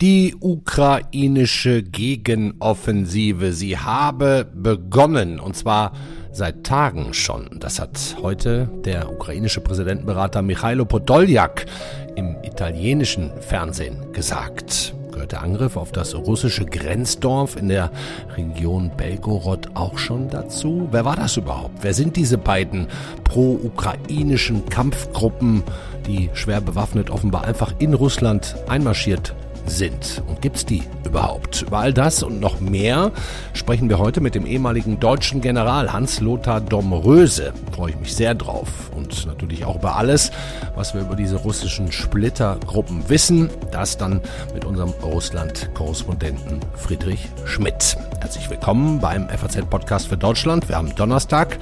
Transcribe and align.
Die 0.00 0.36
ukrainische 0.38 1.82
Gegenoffensive, 1.82 3.52
sie 3.52 3.78
habe 3.78 4.46
begonnen 4.54 5.40
und 5.40 5.56
zwar 5.56 5.90
seit 6.30 6.62
Tagen 6.62 7.14
schon. 7.14 7.58
Das 7.58 7.80
hat 7.80 8.16
heute 8.22 8.70
der 8.84 9.10
ukrainische 9.10 9.60
Präsidentenberater 9.60 10.40
Michailo 10.40 10.84
Podoljak 10.84 11.66
im 12.14 12.36
italienischen 12.44 13.32
Fernsehen 13.40 14.12
gesagt. 14.12 14.94
Gehört 15.10 15.32
der 15.32 15.42
Angriff 15.42 15.76
auf 15.76 15.90
das 15.90 16.14
russische 16.14 16.64
Grenzdorf 16.64 17.56
in 17.56 17.66
der 17.66 17.90
Region 18.36 18.92
Belgorod 18.96 19.70
auch 19.74 19.98
schon 19.98 20.30
dazu? 20.30 20.86
Wer 20.92 21.04
war 21.04 21.16
das 21.16 21.36
überhaupt? 21.36 21.82
Wer 21.82 21.92
sind 21.92 22.14
diese 22.14 22.38
beiden 22.38 22.86
pro-ukrainischen 23.24 24.64
Kampfgruppen, 24.66 25.64
die 26.06 26.30
schwer 26.34 26.60
bewaffnet 26.60 27.10
offenbar 27.10 27.42
einfach 27.42 27.74
in 27.80 27.94
Russland 27.94 28.54
einmarschiert 28.68 29.34
sind. 29.68 30.22
Und 30.26 30.42
gibt's 30.42 30.64
die 30.64 30.82
überhaupt? 31.04 31.62
Über 31.62 31.78
all 31.78 31.92
das 31.92 32.22
und 32.22 32.40
noch 32.40 32.60
mehr 32.60 33.12
sprechen 33.52 33.88
wir 33.88 33.98
heute 33.98 34.20
mit 34.20 34.34
dem 34.34 34.46
ehemaligen 34.46 35.00
deutschen 35.00 35.40
General 35.40 35.92
Hans-Lothar 35.92 36.60
Domröse. 36.60 37.52
Freue 37.72 37.90
ich 37.90 37.98
mich 37.98 38.14
sehr 38.14 38.34
drauf. 38.34 38.90
Und 38.96 39.26
natürlich 39.26 39.64
auch 39.64 39.76
über 39.76 39.96
alles, 39.96 40.30
was 40.74 40.94
wir 40.94 41.02
über 41.02 41.16
diese 41.16 41.36
russischen 41.36 41.92
Splittergruppen 41.92 43.08
wissen. 43.08 43.50
Das 43.70 43.96
dann 43.96 44.20
mit 44.54 44.64
unserem 44.64 44.90
Russland-Korrespondenten 45.02 46.60
Friedrich 46.74 47.28
Schmidt. 47.44 47.96
Herzlich 48.20 48.50
willkommen 48.50 49.00
beim 49.00 49.28
FAZ-Podcast 49.28 50.08
für 50.08 50.16
Deutschland. 50.16 50.68
Wir 50.68 50.76
haben 50.76 50.94
Donnerstag 50.94 51.58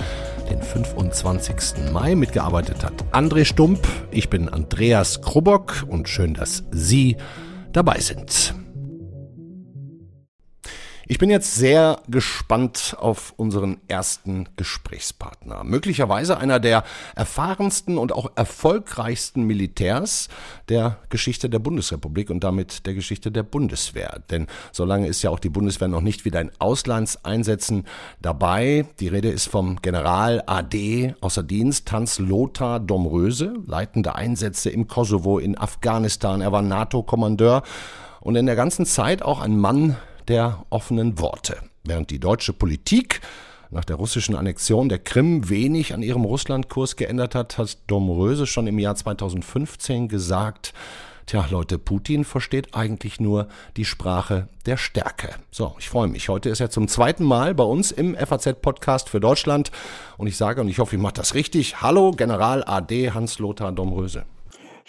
den 0.51 0.63
25. 0.63 1.93
Mai. 1.93 2.15
Mitgearbeitet 2.15 2.85
hat 2.85 2.93
André 3.13 3.45
Stump. 3.45 3.87
Ich 4.11 4.31
bin 4.31 4.49
Andreas 4.49 5.21
Krubbock 5.21 5.85
und 5.89 6.09
schön, 6.09 6.35
dass 6.35 6.65
Sie 6.71 7.17
dabei 7.77 8.01
sind. 8.01 8.55
Ich 11.09 11.19
bin 11.19 11.31
jetzt 11.31 11.55
sehr 11.55 12.01
gespannt 12.09 12.97
auf 12.99 13.33
unseren 13.37 13.77
ersten 13.87 14.49
Gesprächspartner. 14.57 15.63
Möglicherweise 15.63 16.37
einer 16.37 16.59
der 16.59 16.83
erfahrensten 17.15 17.97
und 17.97 18.11
auch 18.11 18.33
erfolgreichsten 18.35 19.45
Militärs 19.45 20.27
der 20.69 20.99
Geschichte 21.09 21.49
der 21.49 21.61
Bundesrepublik 21.61 22.29
und 22.29 22.43
damit 22.43 22.87
der 22.87 22.95
Geschichte 22.95 23.31
der 23.31 23.45
Bundeswehr. 23.45 24.21
Denn 24.33 24.49
solange 24.73 25.07
ist 25.07 25.23
ja 25.23 25.31
auch 25.31 25.39
die 25.39 25.49
Bundeswehr 25.49 25.87
noch 25.87 26.01
nicht 26.01 26.25
wieder 26.25 26.41
in 26.41 26.51
Auslandseinsätzen 26.59 27.85
dabei. 28.21 28.87
Die 28.99 29.07
Rede 29.07 29.31
ist 29.31 29.47
vom 29.47 29.81
General 29.83 30.43
AD 30.45 31.15
außer 31.21 31.45
Dienst 31.45 31.93
Hans 31.93 32.19
Lothar 32.19 32.81
Domröse, 32.81 33.55
leitende 33.65 34.17
Einsätze 34.17 34.71
im 34.71 34.89
Kosovo, 34.89 35.39
in 35.39 35.57
Afghanistan. 35.57 36.41
Er 36.41 36.51
war 36.51 36.63
NATO-Kommandeur 36.63 37.63
und 38.21 38.35
in 38.35 38.47
der 38.47 38.57
ganzen 38.57 38.87
Zeit 38.87 39.23
auch 39.23 39.41
ein 39.41 39.57
Mann 39.57 39.97
der 40.29 40.65
offenen 40.71 41.19
Worte. 41.19 41.59
Während 41.85 42.11
die 42.11 42.19
deutsche 42.19 42.53
Politik 42.53 43.21
nach 43.71 43.85
der 43.85 43.97
russischen 43.97 44.37
Annexion 44.37 44.89
der 44.89 44.99
Krim 44.99 45.49
wenig 45.49 45.95
an 45.95 46.03
ihrem 46.03 46.25
Russlandkurs 46.25 46.97
geändert 46.97 47.35
hat, 47.35 47.59
hat 47.59 47.79
Domröse 47.87 48.47
schon 48.47 48.67
im 48.67 48.79
Jahr 48.79 48.95
2015 48.95 50.09
gesagt, 50.09 50.73
Tja, 51.27 51.45
Leute, 51.51 51.77
Putin 51.79 52.25
versteht 52.25 52.77
eigentlich 52.77 53.19
nur 53.19 53.49
die 53.77 53.85
Sprache 53.85 54.47
der 54.65 54.77
Stärke. 54.77 55.31
So, 55.51 55.75
ich 55.81 55.89
freue 55.89 56.07
mich. 56.07 56.29
Heute 56.29 56.51
ist 56.51 56.61
er 56.61 56.71
zum 56.71 56.87
zweiten 56.87 57.25
Mal 57.25 57.53
bei 57.53 57.65
uns 57.65 57.91
im 57.91 58.15
FAZ-Podcast 58.15 59.09
für 59.09 59.19
Deutschland. 59.19 59.73
Und 60.19 60.29
ich 60.29 60.37
sage, 60.37 60.61
und 60.61 60.69
ich 60.69 60.79
hoffe, 60.79 60.95
ich 60.95 61.03
mache 61.03 61.15
das 61.15 61.35
richtig, 61.35 61.83
Hallo, 61.83 62.13
General 62.13 62.63
AD 62.65 63.11
Hans-Lothar 63.11 63.73
Domröse. 63.73 64.25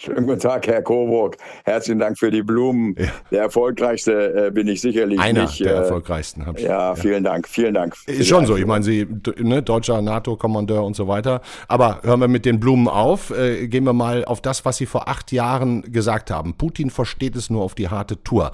Schönen 0.00 0.28
guten 0.28 0.38
Tag, 0.38 0.64
Herr 0.68 0.80
Coburg. 0.80 1.36
Herzlichen 1.64 1.98
Dank 1.98 2.16
für 2.16 2.30
die 2.30 2.44
Blumen. 2.44 2.94
Ja. 2.96 3.06
Der 3.32 3.42
erfolgreichste 3.42 4.46
äh, 4.46 4.50
bin 4.52 4.68
ich 4.68 4.80
sicherlich 4.80 5.18
Einer 5.18 5.42
nicht. 5.42 5.58
der 5.58 5.72
äh, 5.72 5.78
erfolgreichsten. 5.78 6.46
Hab 6.46 6.56
ich, 6.56 6.66
ja, 6.66 6.94
vielen 6.94 7.24
Dank, 7.24 7.48
vielen 7.48 7.74
Dank. 7.74 7.96
Ist 8.06 8.28
schon 8.28 8.46
so. 8.46 8.56
Ich 8.56 8.64
meine, 8.64 8.84
Sie, 8.84 9.08
ne, 9.38 9.60
deutscher 9.60 10.00
NATO-Kommandeur 10.00 10.84
und 10.84 10.94
so 10.94 11.08
weiter. 11.08 11.40
Aber 11.66 11.98
hören 12.04 12.20
wir 12.20 12.28
mit 12.28 12.44
den 12.44 12.60
Blumen 12.60 12.86
auf. 12.86 13.36
Äh, 13.36 13.66
gehen 13.66 13.82
wir 13.82 13.92
mal 13.92 14.24
auf 14.24 14.40
das, 14.40 14.64
was 14.64 14.76
Sie 14.76 14.86
vor 14.86 15.08
acht 15.08 15.32
Jahren 15.32 15.82
gesagt 15.90 16.30
haben. 16.30 16.54
Putin 16.54 16.90
versteht 16.90 17.34
es 17.34 17.50
nur 17.50 17.64
auf 17.64 17.74
die 17.74 17.88
harte 17.88 18.22
Tour. 18.22 18.52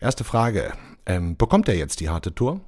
Erste 0.00 0.22
Frage. 0.22 0.74
Ähm, 1.06 1.36
bekommt 1.36 1.68
er 1.68 1.74
jetzt 1.74 1.98
die 1.98 2.08
harte 2.08 2.32
Tour? 2.32 2.60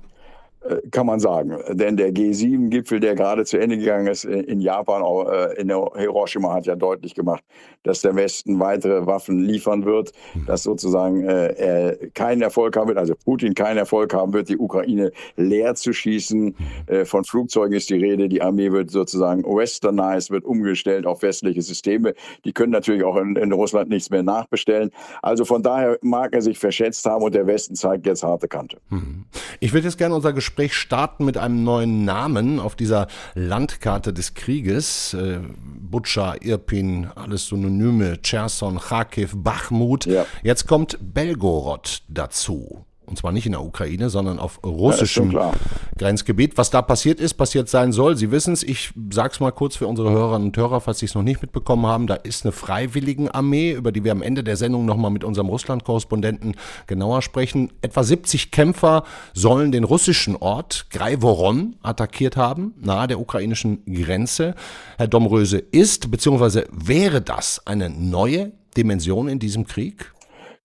Äh, 0.69 0.89
kann 0.91 1.07
man 1.07 1.21
sagen. 1.21 1.57
Denn 1.71 1.97
der 1.97 2.13
G7-Gipfel, 2.13 3.01
der 3.01 3.15
gerade 3.15 3.45
zu 3.45 3.59
Ende 3.59 3.79
gegangen 3.79 4.07
ist 4.07 4.25
in 4.25 4.61
Japan, 4.61 5.03
äh, 5.03 5.61
in 5.61 5.69
Hiroshima, 5.69 6.53
hat 6.55 6.67
ja 6.67 6.77
deutlich 6.77 7.15
gemacht, 7.15 7.45
dass 7.83 8.01
der 8.01 8.15
Westen 8.17 8.59
weitere 8.61 9.07
Waffen 9.07 9.41
liefern 9.41 9.85
wird, 9.85 10.13
hm. 10.33 10.47
dass 10.47 10.63
sozusagen 10.63 11.25
äh, 11.25 11.53
er 11.55 11.97
keinen 12.11 12.43
Erfolg 12.43 12.77
haben 12.77 12.89
wird, 12.89 12.99
also 12.99 13.15
Putin 13.25 13.55
keinen 13.55 13.79
Erfolg 13.79 14.15
haben 14.15 14.33
wird, 14.33 14.49
die 14.49 14.59
Ukraine 14.59 15.13
leer 15.37 15.75
zu 15.75 15.93
schießen. 15.93 16.57
Hm. 16.87 17.07
Von 17.07 17.25
Flugzeugen 17.25 17.75
ist 17.75 17.91
die 17.91 17.97
Rede, 17.97 18.29
die 18.29 18.43
Armee 18.43 18.73
wird 18.73 18.91
sozusagen 18.91 19.45
westernized, 19.45 20.31
wird 20.31 20.45
umgestellt 20.45 21.07
auf 21.07 21.23
westliche 21.23 21.63
Systeme. 21.63 22.15
Die 22.45 22.53
können 22.53 22.73
natürlich 22.73 23.05
auch 23.05 23.17
in, 23.17 23.37
in 23.37 23.53
Russland 23.53 23.89
nichts 23.89 24.11
mehr 24.11 24.23
nachbestellen. 24.23 24.91
Also 25.23 25.45
von 25.45 25.63
daher 25.63 25.99
mag 26.03 26.33
er 26.33 26.43
sich 26.43 26.59
verschätzt 26.59 27.05
haben 27.07 27.25
und 27.25 27.35
der 27.35 27.47
Westen 27.47 27.75
zeigt 27.75 28.07
jetzt 28.07 28.23
harte 28.23 28.49
Kante. 28.49 28.79
Hm. 28.91 29.25
Ich 29.61 29.73
würde 29.73 29.87
jetzt 29.87 29.99
gerne 29.99 30.15
unser 30.15 30.33
Gespräch 30.33 30.56
Gespräch 30.57 30.73
starten 30.73 31.27
mit 31.27 31.37
einem 31.37 31.65
neuen 31.65 32.07
Namen 32.07 32.61
auf 32.61 32.77
dieser 32.77 33.09
Landkarte 33.35 34.15
des 34.15 34.33
Krieges. 34.33 35.13
Äh, 35.13 35.41
Butscha, 35.63 36.37
Irpin, 36.41 37.09
alles 37.15 37.49
Synonyme, 37.49 38.23
Cherson, 38.23 38.79
Kharkiv, 38.79 39.35
Bachmut. 39.37 40.07
Ja. 40.07 40.25
Jetzt 40.43 40.67
kommt 40.67 40.97
Belgorod 41.03 42.05
dazu. 42.09 42.87
Und 43.07 43.19
zwar 43.19 43.33
nicht 43.33 43.47
in 43.47 43.53
der 43.53 43.63
Ukraine, 43.63 44.11
sondern 44.11 44.39
auf 44.39 44.61
russischem 44.65 45.31
ja, 45.31 45.53
Grenzgebiet. 45.97 46.59
Was 46.59 46.71
da 46.71 46.83
passiert 46.83 47.21
ist, 47.21 47.35
passiert 47.35 47.69
sein 47.69 47.93
soll. 47.93 48.17
Sie 48.17 48.31
wissen 48.31 48.53
es. 48.53 48.63
Ich 48.63 48.93
sage 49.11 49.31
es 49.33 49.41
mal 49.41 49.53
kurz 49.53 49.77
für 49.77 49.87
unsere 49.87 50.11
Hörerinnen 50.11 50.49
und 50.49 50.57
Hörer, 50.57 50.81
falls 50.81 50.99
Sie 50.99 51.07
es 51.07 51.15
noch 51.15 51.23
nicht 51.23 51.41
mitbekommen 51.41 51.87
haben. 51.87 52.07
Da 52.07 52.15
ist 52.15 52.45
eine 52.45 52.53
Freiwilligenarmee, 52.53 53.73
über 53.73 53.93
die 53.93 54.05
wir 54.05 54.13
am 54.13 54.23
Ende 54.23 54.43
der 54.43 54.57
Sendung 54.57 54.85
nochmal 54.85 55.11
mit 55.11 55.25
unserem 55.25 55.49
Russland-Korrespondenten 55.49 56.57
genauer 56.87 57.23
sprechen. 57.23 57.73
Etwa 57.81 58.03
70 58.03 58.51
Kämpfer 58.51 59.05
sollen 59.35 59.73
den 59.73 59.85
russischen 59.85 60.37
Ort 60.37 60.87
Greivoron 60.91 61.77
attackiert 61.83 62.37
haben, 62.37 62.75
nahe 62.81 63.07
der 63.07 63.21
ukrainischen 63.21 63.85
Grenze. 63.87 64.55
Herr 64.99 65.09
Domröse, 65.09 65.59
ist 65.59 66.11
bzw. 66.11 66.65
wäre 66.73 67.23
das 67.23 67.63
eine 67.67 67.89
neue 67.91 68.53
Dimension 68.77 69.29
in 69.29 69.39
diesem 69.39 69.67
Krieg? 69.67 70.13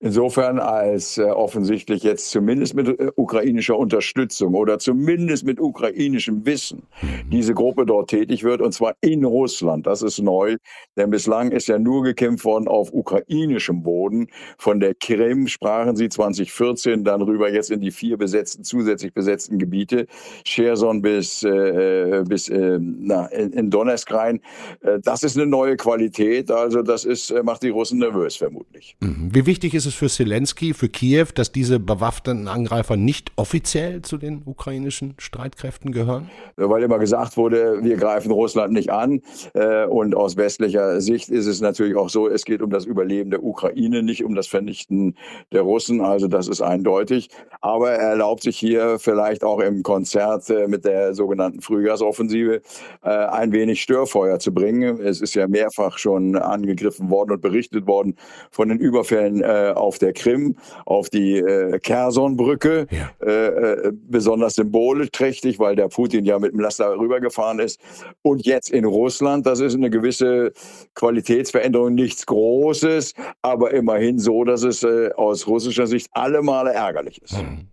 Insofern 0.03 0.57
als 0.57 1.19
äh, 1.19 1.25
offensichtlich 1.25 2.01
jetzt 2.01 2.31
zumindest 2.31 2.73
mit 2.73 2.88
äh, 2.88 3.12
ukrainischer 3.16 3.78
Unterstützung 3.78 4.56
oder 4.56 4.79
zumindest 4.79 5.45
mit 5.45 5.59
ukrainischem 5.59 6.44
Wissen 6.44 6.88
mhm. 7.03 7.29
diese 7.29 7.53
Gruppe 7.53 7.85
dort 7.85 8.09
tätig 8.09 8.44
wird 8.44 8.62
und 8.62 8.72
zwar 8.72 8.95
in 9.01 9.23
Russland. 9.23 9.85
Das 9.85 10.01
ist 10.01 10.19
neu, 10.19 10.57
denn 10.97 11.12
bislang 11.12 11.51
ist 11.51 11.67
ja 11.67 11.78
nur 11.78 12.01
gekämpft 12.01 12.45
worden 12.45 12.67
auf 12.67 12.91
ukrainischem 12.91 13.84
Boden. 13.84 14.29
Von 14.57 14.79
der 14.79 14.95
Krim 14.95 15.45
sprachen 15.45 15.95
sie 15.95 16.09
2014 16.09 17.03
dann 17.03 17.22
rüber 17.22 17.53
jetzt 17.53 17.69
in 17.69 17.79
die 17.79 17.91
vier 17.91 18.18
besetzten, 18.18 18.63
zusätzlich 18.63 19.13
besetzten 19.13 19.59
Gebiete, 19.59 20.07
Cherson 20.44 21.03
bis, 21.03 21.44
äh, 21.44 22.23
bis 22.28 22.50
äh, 22.50 22.79
na, 22.81 23.28
in, 23.28 23.53
in 23.53 23.69
Donetsk 23.69 24.12
rein. 24.12 24.41
Äh, 24.81 25.00
das 25.03 25.22
ist 25.22 25.38
eine 25.38 25.45
neue 25.45 25.78
Qualität, 25.78 26.50
also 26.50 26.81
das 26.81 27.06
ist, 27.06 27.29
äh, 27.29 27.44
macht 27.44 27.62
die 27.62 27.69
Russen 27.69 28.00
nervös 28.00 28.35
vermutlich. 28.35 28.97
Mhm. 29.00 29.29
Wie 29.31 29.45
wichtig 29.45 29.75
ist 29.75 29.85
es 29.85 29.91
es 29.91 29.96
für 29.97 30.07
Zelensky, 30.07 30.74
für 30.74 30.90
Kiew, 30.90 31.28
dass 31.35 31.52
diese 31.52 31.79
bewaffneten 31.79 32.47
Angreifer 32.47 32.97
nicht 32.97 33.31
offiziell 33.35 34.02
zu 34.02 34.18
den 34.18 34.41
ukrainischen 34.46 35.13
Streitkräften 35.18 35.91
gehören? 35.91 36.29
Weil 36.56 36.84
immer 36.84 37.00
gesagt 37.00 37.38
wurde, 37.38 37.84
wir 37.84 37.97
greifen 37.97 38.31
Russland 38.31 38.74
nicht 38.74 38.90
an. 38.91 39.22
Äh, 39.53 39.85
und 39.85 40.16
aus 40.16 40.38
westlicher 40.38 41.01
Sicht 41.01 41.30
ist 41.30 41.46
es 41.46 41.62
natürlich 41.62 41.96
auch 41.96 42.09
so, 42.09 42.28
es 42.28 42.46
geht 42.46 42.62
um 42.62 42.69
das 42.69 42.85
Überleben 42.85 43.30
der 43.30 43.44
Ukraine, 43.44 44.04
nicht 44.04 44.24
um 44.24 44.36
das 44.36 44.48
Vernichten 44.48 45.16
der 45.51 45.62
Russen. 45.62 46.01
Also 46.01 46.27
das 46.27 46.48
ist 46.48 46.62
eindeutig. 46.62 47.30
Aber 47.60 47.92
er 47.92 48.12
erlaubt 48.12 48.44
sich 48.44 48.57
hier 48.57 48.98
vielleicht 49.00 49.44
auch 49.44 49.60
im 49.60 49.83
Konzert 49.83 50.50
äh, 50.50 50.68
mit 50.68 50.86
der 50.86 51.13
sogenannten 51.13 51.62
Frühjahrsoffensive 51.62 52.62
äh, 53.04 53.10
ein 53.10 53.51
wenig 53.51 53.81
Störfeuer 53.81 54.39
zu 54.39 54.54
bringen. 54.54 55.00
Es 55.01 55.21
ist 55.21 55.36
ja 55.36 55.48
mehrfach 55.48 55.98
schon 55.98 56.36
angegriffen 56.36 57.10
worden 57.10 57.31
und 57.31 57.42
berichtet 57.42 57.86
worden 57.88 58.16
von 58.50 58.69
den 58.69 58.80
Überfällen 58.80 59.42
auf 59.81 60.00
der 60.00 60.13
Krim, 60.13 60.56
auf 60.86 61.10
die 61.10 61.38
äh, 61.38 61.80
Kersonbrücke, 61.80 62.88
ja. 62.92 63.12
äh, 63.25 63.48
äh, 63.48 63.92
besonders 63.94 64.56
symbolträchtig, 64.56 65.60
weil 65.60 65.75
der 65.75 65.88
Putin 65.88 66.25
ja 66.25 66.39
mit 66.39 66.54
dem 66.54 66.60
Laster 66.60 66.98
rübergefahren 66.98 67.60
ist. 67.60 67.80
Und 68.22 68.45
jetzt 68.45 68.69
in 68.69 68.86
Russland, 68.86 69.45
das 69.45 69.60
ist 69.60 69.75
eine 69.75 69.89
gewisse 69.89 70.54
Qualitätsveränderung, 70.95 71.95
nichts 71.95 72.25
Großes, 72.25 73.13
aber 73.42 73.72
immerhin 73.72 74.19
so, 74.19 74.44
dass 74.44 74.63
es 74.63 74.83
äh, 74.83 75.12
aus 75.16 75.48
russischer 75.48 75.88
Sicht 75.88 76.07
alle 76.12 76.42
Male 76.42 76.72
ärgerlich 76.74 77.22
ist. 77.22 77.38
Hm. 77.38 77.68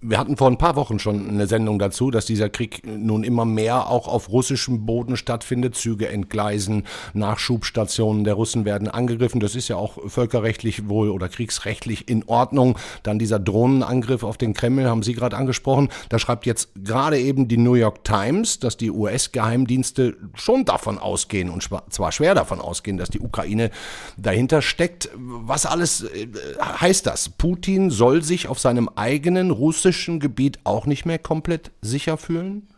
Wir 0.00 0.18
hatten 0.18 0.36
vor 0.36 0.46
ein 0.46 0.58
paar 0.58 0.76
Wochen 0.76 1.00
schon 1.00 1.28
eine 1.28 1.48
Sendung 1.48 1.80
dazu, 1.80 2.12
dass 2.12 2.24
dieser 2.24 2.48
Krieg 2.48 2.86
nun 2.86 3.24
immer 3.24 3.44
mehr 3.44 3.88
auch 3.88 4.06
auf 4.06 4.28
russischem 4.28 4.86
Boden 4.86 5.16
stattfindet. 5.16 5.74
Züge 5.74 6.08
entgleisen, 6.08 6.84
Nachschubstationen 7.14 8.22
der 8.22 8.34
Russen 8.34 8.64
werden 8.64 8.86
angegriffen. 8.86 9.40
Das 9.40 9.56
ist 9.56 9.66
ja 9.66 9.74
auch 9.74 9.98
völkerrechtlich 10.08 10.88
wohl 10.88 11.08
oder 11.08 11.28
kriegsrechtlich 11.28 12.08
in 12.08 12.22
Ordnung. 12.28 12.78
Dann 13.02 13.18
dieser 13.18 13.40
Drohnenangriff 13.40 14.22
auf 14.22 14.36
den 14.36 14.54
Kreml 14.54 14.88
haben 14.88 15.02
Sie 15.02 15.14
gerade 15.14 15.36
angesprochen. 15.36 15.88
Da 16.10 16.20
schreibt 16.20 16.46
jetzt 16.46 16.68
gerade 16.76 17.18
eben 17.18 17.48
die 17.48 17.56
New 17.56 17.74
York 17.74 18.04
Times, 18.04 18.60
dass 18.60 18.76
die 18.76 18.92
US-Geheimdienste 18.92 20.16
schon 20.34 20.64
davon 20.64 20.98
ausgehen 20.98 21.50
und 21.50 21.68
zwar 21.90 22.12
schwer 22.12 22.36
davon 22.36 22.60
ausgehen, 22.60 22.98
dass 22.98 23.10
die 23.10 23.20
Ukraine 23.20 23.72
dahinter 24.16 24.62
steckt. 24.62 25.10
Was 25.16 25.66
alles 25.66 26.04
äh, 26.04 26.28
heißt 26.60 27.04
das? 27.04 27.30
Putin 27.30 27.90
soll 27.90 28.22
sich 28.22 28.46
auf 28.46 28.60
seinem 28.60 28.88
eigenen 28.94 29.50
russischen 29.50 29.87
Gebiet 30.20 30.58
auch 30.64 30.86
nicht 30.86 31.06
mehr 31.06 31.18
komplett 31.18 31.70
sicher 31.82 32.16
fühlen? 32.16 32.68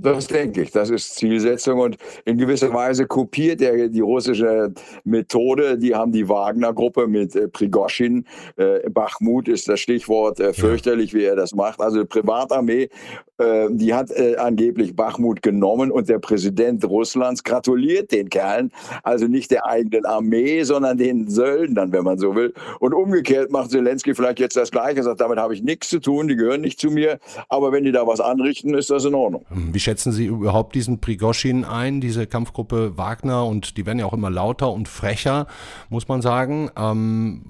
Das 0.00 0.28
denke 0.28 0.62
ich, 0.62 0.70
das 0.70 0.90
ist 0.90 1.16
Zielsetzung 1.16 1.80
und 1.80 1.96
in 2.24 2.38
gewisser 2.38 2.72
Weise 2.72 3.04
kopiert 3.04 3.60
er 3.60 3.88
die 3.88 4.00
russische 4.00 4.72
Methode. 5.02 5.76
Die 5.76 5.92
haben 5.92 6.12
die 6.12 6.28
Wagner-Gruppe 6.28 7.08
mit 7.08 7.34
äh, 7.34 7.48
Prigoschin. 7.48 8.24
Äh, 8.56 8.88
Bachmut 8.90 9.48
ist 9.48 9.68
das 9.68 9.80
Stichwort, 9.80 10.38
äh, 10.38 10.52
fürchterlich, 10.52 11.14
wie 11.14 11.24
er 11.24 11.34
das 11.34 11.52
macht. 11.52 11.80
Also 11.80 12.06
Privatarmee, 12.06 12.90
die 13.38 13.94
hat 13.94 14.10
äh, 14.10 14.36
angeblich 14.36 14.96
Bachmut 14.96 15.42
genommen 15.42 15.90
und 15.90 16.08
der 16.08 16.18
Präsident 16.18 16.84
Russlands 16.84 17.44
gratuliert 17.44 18.10
den 18.10 18.30
Kerlen, 18.30 18.72
also 19.02 19.26
nicht 19.26 19.50
der 19.50 19.66
eigenen 19.66 20.06
Armee, 20.06 20.64
sondern 20.64 20.98
den 20.98 21.28
Söldnern, 21.28 21.92
wenn 21.92 22.04
man 22.04 22.18
so 22.18 22.34
will. 22.34 22.52
Und 22.80 22.94
umgekehrt 22.94 23.52
macht 23.52 23.70
Zelensky 23.70 24.14
vielleicht 24.14 24.40
jetzt 24.40 24.56
das 24.56 24.70
Gleiche, 24.70 25.02
sagt, 25.02 25.20
damit 25.20 25.38
habe 25.38 25.54
ich 25.54 25.62
nichts 25.62 25.88
zu 25.88 26.00
tun, 26.00 26.28
die 26.28 26.36
gehören 26.36 26.60
nicht 26.60 26.80
zu 26.80 26.90
mir, 26.90 27.18
aber 27.48 27.70
wenn 27.72 27.84
die 27.84 27.92
da 27.92 28.06
was 28.06 28.20
anrichten, 28.20 28.74
ist 28.74 28.90
das 28.90 29.04
in 29.04 29.14
Ordnung. 29.14 29.44
Wie 29.50 29.80
schätzen 29.80 30.12
Sie 30.12 30.26
überhaupt 30.26 30.74
diesen 30.74 31.00
Prigoschin 31.00 31.64
ein, 31.64 32.00
diese 32.00 32.26
Kampfgruppe 32.26 32.98
Wagner? 32.98 33.46
Und 33.46 33.76
die 33.76 33.86
werden 33.86 33.98
ja 33.98 34.06
auch 34.06 34.12
immer 34.12 34.30
lauter 34.30 34.72
und 34.72 34.88
frecher, 34.88 35.46
muss 35.90 36.08
man 36.08 36.22
sagen. 36.22 36.70
Ähm, 36.76 37.42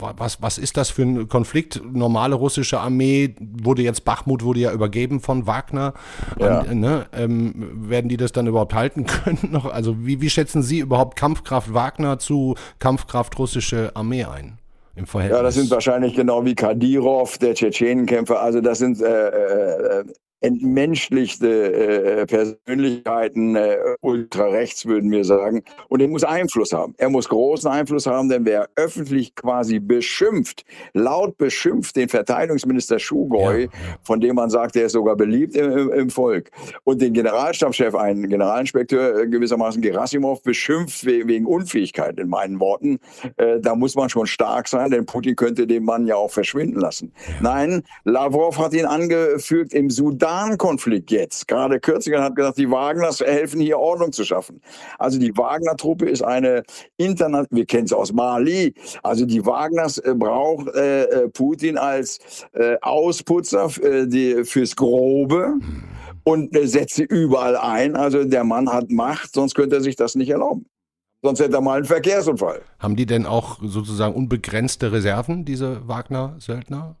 was, 0.00 0.42
was 0.42 0.58
ist 0.58 0.76
das 0.76 0.90
für 0.90 1.02
ein 1.02 1.28
Konflikt? 1.28 1.80
Normale 1.92 2.34
russische 2.34 2.80
Armee 2.80 3.34
wurde 3.40 3.82
jetzt, 3.82 4.04
Bachmut 4.04 4.44
wurde 4.44 4.60
ja 4.60 4.72
übergeben 4.72 5.20
von 5.20 5.46
Wagner. 5.46 5.94
Ja. 6.38 6.60
An, 6.60 6.80
ne? 6.80 7.06
ähm, 7.12 7.88
werden 7.88 8.08
die 8.08 8.16
das 8.16 8.32
dann 8.32 8.46
überhaupt 8.46 8.74
halten 8.74 9.06
können? 9.24 9.50
Noch? 9.50 9.66
Also 9.66 10.06
wie, 10.06 10.20
wie 10.20 10.30
schätzen 10.30 10.62
Sie 10.62 10.78
überhaupt 10.78 11.16
Kampfkraft 11.16 11.74
Wagner 11.74 12.18
zu 12.18 12.54
Kampfkraft 12.78 13.38
russische 13.38 13.94
Armee 13.94 14.24
ein? 14.24 14.58
Im 14.96 15.06
Verhältnis. 15.06 15.38
Ja, 15.38 15.42
das 15.42 15.54
sind 15.54 15.70
wahrscheinlich 15.70 16.14
genau 16.14 16.44
wie 16.44 16.54
Kadirov, 16.54 17.38
der 17.38 17.54
Tschetschenenkämpfer. 17.54 18.40
Also 18.40 18.60
das 18.60 18.78
sind 18.78 19.00
äh, 19.00 19.28
äh, 19.28 20.04
entmenschlichte 20.40 21.72
äh, 21.72 22.26
Persönlichkeiten, 22.26 23.56
äh, 23.56 23.76
ultrarechts 24.00 24.86
würden 24.86 25.10
wir 25.10 25.24
sagen. 25.24 25.62
Und 25.88 26.00
er 26.00 26.08
muss 26.08 26.24
Einfluss 26.24 26.72
haben. 26.72 26.94
Er 26.98 27.10
muss 27.10 27.28
großen 27.28 27.70
Einfluss 27.70 28.06
haben, 28.06 28.28
denn 28.28 28.44
wer 28.44 28.68
öffentlich 28.76 29.34
quasi 29.34 29.78
beschimpft, 29.78 30.64
laut 30.94 31.36
beschimpft 31.36 31.96
den 31.96 32.08
Verteidigungsminister 32.08 32.98
Schugoi, 32.98 33.62
ja, 33.64 33.68
von 34.02 34.20
dem 34.20 34.36
man 34.36 34.50
sagt, 34.50 34.76
er 34.76 34.86
ist 34.86 34.92
sogar 34.92 35.16
beliebt 35.16 35.54
im, 35.54 35.92
im, 35.92 36.10
Volk, 36.10 36.50
und 36.84 37.02
den 37.02 37.12
Generalstabschef, 37.12 37.94
einen 37.94 38.28
Generalinspekteur 38.28 39.20
äh, 39.20 39.28
gewissermaßen 39.28 39.82
Gerasimov, 39.82 40.42
beschimpft 40.42 41.04
we 41.04 41.26
wegen 41.26 41.46
Unfähigkeit, 41.46 42.18
in 42.18 42.28
meinen 42.28 42.60
Worten, 42.60 42.98
äh, 43.36 43.60
da 43.60 43.74
muss 43.74 43.94
man 43.94 44.08
schon 44.08 44.26
stark 44.26 44.68
sein, 44.68 44.90
denn 44.90 45.06
Putin 45.06 45.36
könnte 45.36 45.66
den 45.66 45.84
Mann 45.84 46.06
ja 46.06 46.16
auch 46.16 46.30
verschwinden 46.30 46.80
lassen. 46.80 47.12
Nein, 47.40 47.82
Lavrov 48.04 48.58
hat 48.58 48.72
ihn 48.72 48.86
angefügt 48.86 49.74
im 49.74 49.90
Sudan 49.90 50.29
Sudan-Konflikt 50.30 51.10
jetzt, 51.10 51.48
gerade 51.48 51.80
kürzlich 51.80 52.16
hat 52.16 52.36
gesagt, 52.36 52.58
die 52.58 52.70
Wagners 52.70 53.20
helfen 53.20 53.60
hier 53.60 53.78
Ordnung 53.78 54.12
zu 54.12 54.24
schaffen. 54.24 54.60
Also 54.98 55.18
die 55.18 55.36
Wagner-Truppe 55.36 56.08
ist 56.08 56.22
eine 56.22 56.62
internationale, 56.96 57.48
wir 57.50 57.66
kennen 57.66 57.84
es 57.84 57.92
aus 57.92 58.12
Mali, 58.12 58.74
also 59.02 59.26
die 59.26 59.44
Wagners 59.44 59.98
äh, 59.98 60.14
braucht 60.14 60.68
äh, 60.74 61.04
äh, 61.04 61.28
Putin 61.28 61.78
als 61.78 62.18
äh, 62.52 62.76
Ausputzer 62.80 63.70
äh, 63.82 64.06
die, 64.06 64.44
fürs 64.44 64.76
Grobe 64.76 65.54
und 66.24 66.56
äh, 66.56 66.66
setzt 66.66 66.94
sie 66.94 67.04
überall 67.04 67.56
ein. 67.56 67.96
Also 67.96 68.24
der 68.24 68.44
Mann 68.44 68.72
hat 68.72 68.90
Macht, 68.90 69.34
sonst 69.34 69.54
könnte 69.54 69.76
er 69.76 69.82
sich 69.82 69.96
das 69.96 70.14
nicht 70.14 70.30
erlauben. 70.30 70.66
Sonst 71.22 71.40
hätte 71.40 71.54
er 71.54 71.60
mal 71.60 71.78
einen 71.78 71.86
Verkehrsunfall. 71.86 72.62
Haben 72.78 72.96
die 72.96 73.06
denn 73.06 73.26
auch 73.26 73.58
sozusagen 73.62 74.14
unbegrenzte 74.14 74.92
Reserven, 74.92 75.44
diese 75.44 75.86
Wagner-Söldner? 75.86 76.96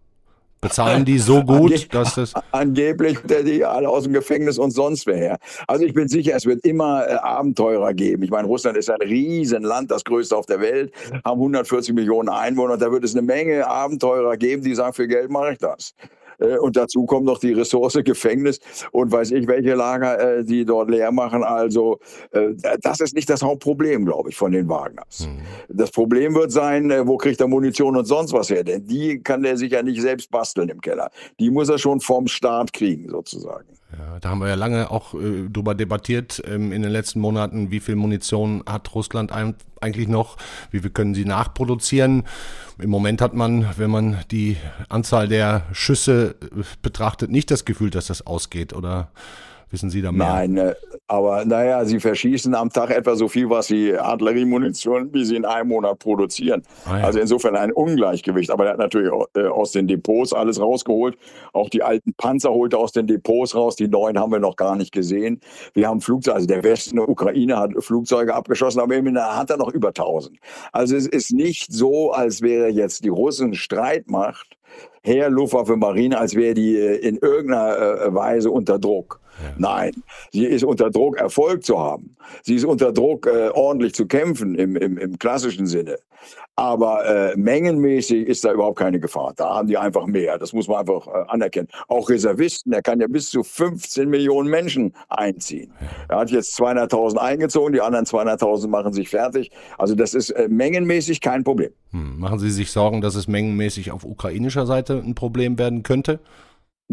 Bezahlen 0.60 1.06
die 1.06 1.18
so 1.18 1.42
gut, 1.42 1.72
Ange 1.72 1.86
dass 1.90 2.14
das. 2.16 2.34
Angeblich 2.52 3.18
der 3.20 3.42
die 3.42 3.64
alle 3.64 3.88
aus 3.88 4.04
dem 4.04 4.12
Gefängnis 4.12 4.58
und 4.58 4.72
sonst 4.72 5.06
wer 5.06 5.38
Also 5.66 5.84
ich 5.84 5.94
bin 5.94 6.08
sicher, 6.08 6.34
es 6.36 6.44
wird 6.44 6.64
immer 6.66 7.06
äh, 7.06 7.14
Abenteurer 7.14 7.94
geben. 7.94 8.22
Ich 8.22 8.30
meine, 8.30 8.46
Russland 8.46 8.76
ist 8.76 8.90
ein 8.90 9.00
Riesenland, 9.00 9.90
das 9.90 10.04
größte 10.04 10.36
auf 10.36 10.46
der 10.46 10.60
Welt, 10.60 10.92
haben 11.24 11.40
140 11.40 11.94
Millionen 11.94 12.28
Einwohner. 12.28 12.76
Da 12.76 12.92
wird 12.92 13.04
es 13.04 13.14
eine 13.14 13.22
Menge 13.22 13.66
Abenteurer 13.66 14.36
geben, 14.36 14.62
die 14.62 14.74
sagen, 14.74 14.92
für 14.92 15.08
Geld 15.08 15.30
mache 15.30 15.52
ich 15.52 15.58
das. 15.58 15.94
Äh, 16.40 16.58
und 16.58 16.76
dazu 16.76 17.06
kommt 17.06 17.26
noch 17.26 17.38
die 17.38 17.52
Ressource 17.52 17.98
Gefängnis 18.04 18.60
und 18.92 19.12
weiß 19.12 19.32
ich, 19.32 19.46
welche 19.46 19.74
Lager 19.74 20.38
äh, 20.38 20.44
die 20.44 20.64
dort 20.64 20.90
leer 20.90 21.12
machen. 21.12 21.42
Also 21.42 21.98
äh, 22.32 22.54
das 22.80 23.00
ist 23.00 23.14
nicht 23.14 23.30
das 23.30 23.42
Hauptproblem, 23.42 24.04
glaube 24.04 24.30
ich, 24.30 24.36
von 24.36 24.52
den 24.52 24.68
Wagners. 24.68 25.26
Mhm. 25.26 25.40
Das 25.68 25.90
Problem 25.90 26.34
wird 26.34 26.52
sein, 26.52 26.90
wo 27.06 27.16
kriegt 27.16 27.40
er 27.40 27.48
Munition 27.48 27.96
und 27.96 28.04
sonst 28.04 28.32
was 28.32 28.50
her? 28.50 28.64
Denn 28.64 28.84
die 28.86 29.20
kann 29.20 29.42
der 29.42 29.56
sich 29.56 29.72
ja 29.72 29.82
nicht 29.82 30.00
selbst 30.00 30.30
basteln 30.30 30.68
im 30.68 30.80
Keller. 30.80 31.10
Die 31.38 31.50
muss 31.50 31.68
er 31.68 31.78
schon 31.78 32.00
vom 32.00 32.26
Staat 32.26 32.72
kriegen, 32.72 33.08
sozusagen. 33.08 33.66
Ja, 33.92 34.20
da 34.20 34.30
haben 34.30 34.38
wir 34.38 34.48
ja 34.48 34.54
lange 34.54 34.90
auch 34.90 35.14
äh, 35.14 35.48
drüber 35.48 35.74
debattiert 35.74 36.42
ähm, 36.46 36.72
in 36.72 36.82
den 36.82 36.92
letzten 36.92 37.20
Monaten, 37.20 37.70
wie 37.70 37.80
viel 37.80 37.96
Munition 37.96 38.62
hat 38.66 38.94
Russland 38.94 39.32
ein, 39.32 39.56
eigentlich 39.80 40.08
noch, 40.08 40.36
wie 40.70 40.80
viel 40.80 40.90
können 40.90 41.14
sie 41.14 41.24
nachproduzieren. 41.24 42.24
Im 42.78 42.90
Moment 42.90 43.20
hat 43.20 43.34
man, 43.34 43.68
wenn 43.76 43.90
man 43.90 44.18
die 44.30 44.56
Anzahl 44.88 45.28
der 45.28 45.66
Schüsse 45.72 46.36
betrachtet, 46.82 47.30
nicht 47.30 47.50
das 47.50 47.64
Gefühl, 47.64 47.90
dass 47.90 48.06
das 48.06 48.26
ausgeht, 48.26 48.72
oder? 48.72 49.10
Wissen 49.70 49.88
Sie 49.88 50.02
da 50.02 50.10
mehr? 50.10 50.26
Nein, 50.26 50.56
äh, 50.56 50.74
aber 51.06 51.44
naja, 51.44 51.84
sie 51.84 52.00
verschießen 52.00 52.54
am 52.54 52.70
Tag 52.70 52.90
etwa 52.90 53.14
so 53.14 53.28
viel, 53.28 53.48
was 53.50 53.68
sie 53.68 53.96
Artilleriemunition, 53.96 55.12
wie 55.12 55.24
sie 55.24 55.36
in 55.36 55.44
einem 55.44 55.68
Monat 55.68 56.00
produzieren. 56.00 56.62
Ah, 56.86 56.98
ja. 56.98 57.04
Also 57.04 57.20
insofern 57.20 57.54
ein 57.54 57.72
Ungleichgewicht. 57.72 58.50
Aber 58.50 58.66
er 58.66 58.72
hat 58.72 58.78
natürlich 58.78 59.12
äh, 59.34 59.46
aus 59.46 59.72
den 59.72 59.86
Depots 59.86 60.32
alles 60.32 60.60
rausgeholt. 60.60 61.16
Auch 61.52 61.68
die 61.68 61.84
alten 61.84 62.14
Panzer 62.14 62.50
holt 62.50 62.72
er 62.72 62.80
aus 62.80 62.92
den 62.92 63.06
Depots 63.06 63.54
raus. 63.54 63.76
Die 63.76 63.86
neuen 63.86 64.18
haben 64.18 64.32
wir 64.32 64.40
noch 64.40 64.56
gar 64.56 64.74
nicht 64.74 64.92
gesehen. 64.92 65.40
Wir 65.74 65.88
haben 65.88 66.00
Flugzeuge, 66.00 66.34
also 66.34 66.46
der 66.48 66.64
Westen 66.64 66.96
der 66.96 67.08
Ukraine 67.08 67.56
hat 67.56 67.72
Flugzeuge 67.78 68.34
abgeschossen, 68.34 68.80
aber 68.80 68.96
immerhin 68.96 69.20
hat 69.20 69.50
er 69.50 69.56
noch 69.56 69.72
über 69.72 69.88
1000. 69.88 70.36
Also 70.72 70.96
es 70.96 71.06
ist 71.06 71.32
nicht 71.32 71.72
so, 71.72 72.10
als 72.10 72.42
wäre 72.42 72.68
jetzt 72.68 73.04
die 73.04 73.08
Russen 73.08 73.54
Streitmacht 73.54 74.56
Heer, 75.02 75.30
Luftwaffe, 75.30 75.76
Marine, 75.76 76.18
als 76.18 76.34
wäre 76.34 76.54
die 76.54 76.76
äh, 76.76 76.96
in 76.96 77.16
irgendeiner 77.16 78.14
Weise 78.14 78.50
unter 78.50 78.78
Druck. 78.78 79.20
Ja. 79.42 79.54
Nein, 79.58 80.02
sie 80.32 80.44
ist 80.44 80.64
unter 80.64 80.90
Druck, 80.90 81.16
Erfolg 81.16 81.64
zu 81.64 81.78
haben. 81.78 82.16
Sie 82.42 82.54
ist 82.54 82.64
unter 82.64 82.92
Druck, 82.92 83.26
äh, 83.26 83.48
ordentlich 83.48 83.94
zu 83.94 84.06
kämpfen 84.06 84.54
im, 84.54 84.76
im, 84.76 84.98
im 84.98 85.18
klassischen 85.18 85.66
Sinne. 85.66 85.96
Aber 86.56 87.06
äh, 87.06 87.36
mengenmäßig 87.36 88.26
ist 88.26 88.44
da 88.44 88.52
überhaupt 88.52 88.78
keine 88.78 89.00
Gefahr. 89.00 89.32
Da 89.34 89.54
haben 89.54 89.68
die 89.68 89.78
einfach 89.78 90.06
mehr. 90.06 90.38
Das 90.38 90.52
muss 90.52 90.68
man 90.68 90.80
einfach 90.80 91.06
äh, 91.06 91.24
anerkennen. 91.28 91.68
Auch 91.88 92.10
Reservisten, 92.10 92.72
er 92.72 92.82
kann 92.82 93.00
ja 93.00 93.06
bis 93.06 93.30
zu 93.30 93.42
15 93.42 94.08
Millionen 94.10 94.50
Menschen 94.50 94.92
einziehen. 95.08 95.72
Er 96.08 96.18
hat 96.18 96.30
jetzt 96.30 96.58
200.000 96.60 97.16
eingezogen, 97.16 97.72
die 97.72 97.80
anderen 97.80 98.04
200.000 98.04 98.68
machen 98.68 98.92
sich 98.92 99.08
fertig. 99.08 99.50
Also 99.78 99.94
das 99.94 100.12
ist 100.12 100.30
äh, 100.30 100.48
mengenmäßig 100.48 101.22
kein 101.22 101.44
Problem. 101.44 101.70
Hm. 101.92 102.18
Machen 102.18 102.38
Sie 102.38 102.50
sich 102.50 102.70
Sorgen, 102.70 103.00
dass 103.00 103.14
es 103.14 103.26
mengenmäßig 103.26 103.90
auf 103.90 104.04
ukrainischer 104.04 104.66
Seite 104.66 105.02
ein 105.02 105.14
Problem 105.14 105.58
werden 105.58 105.82
könnte? 105.82 106.20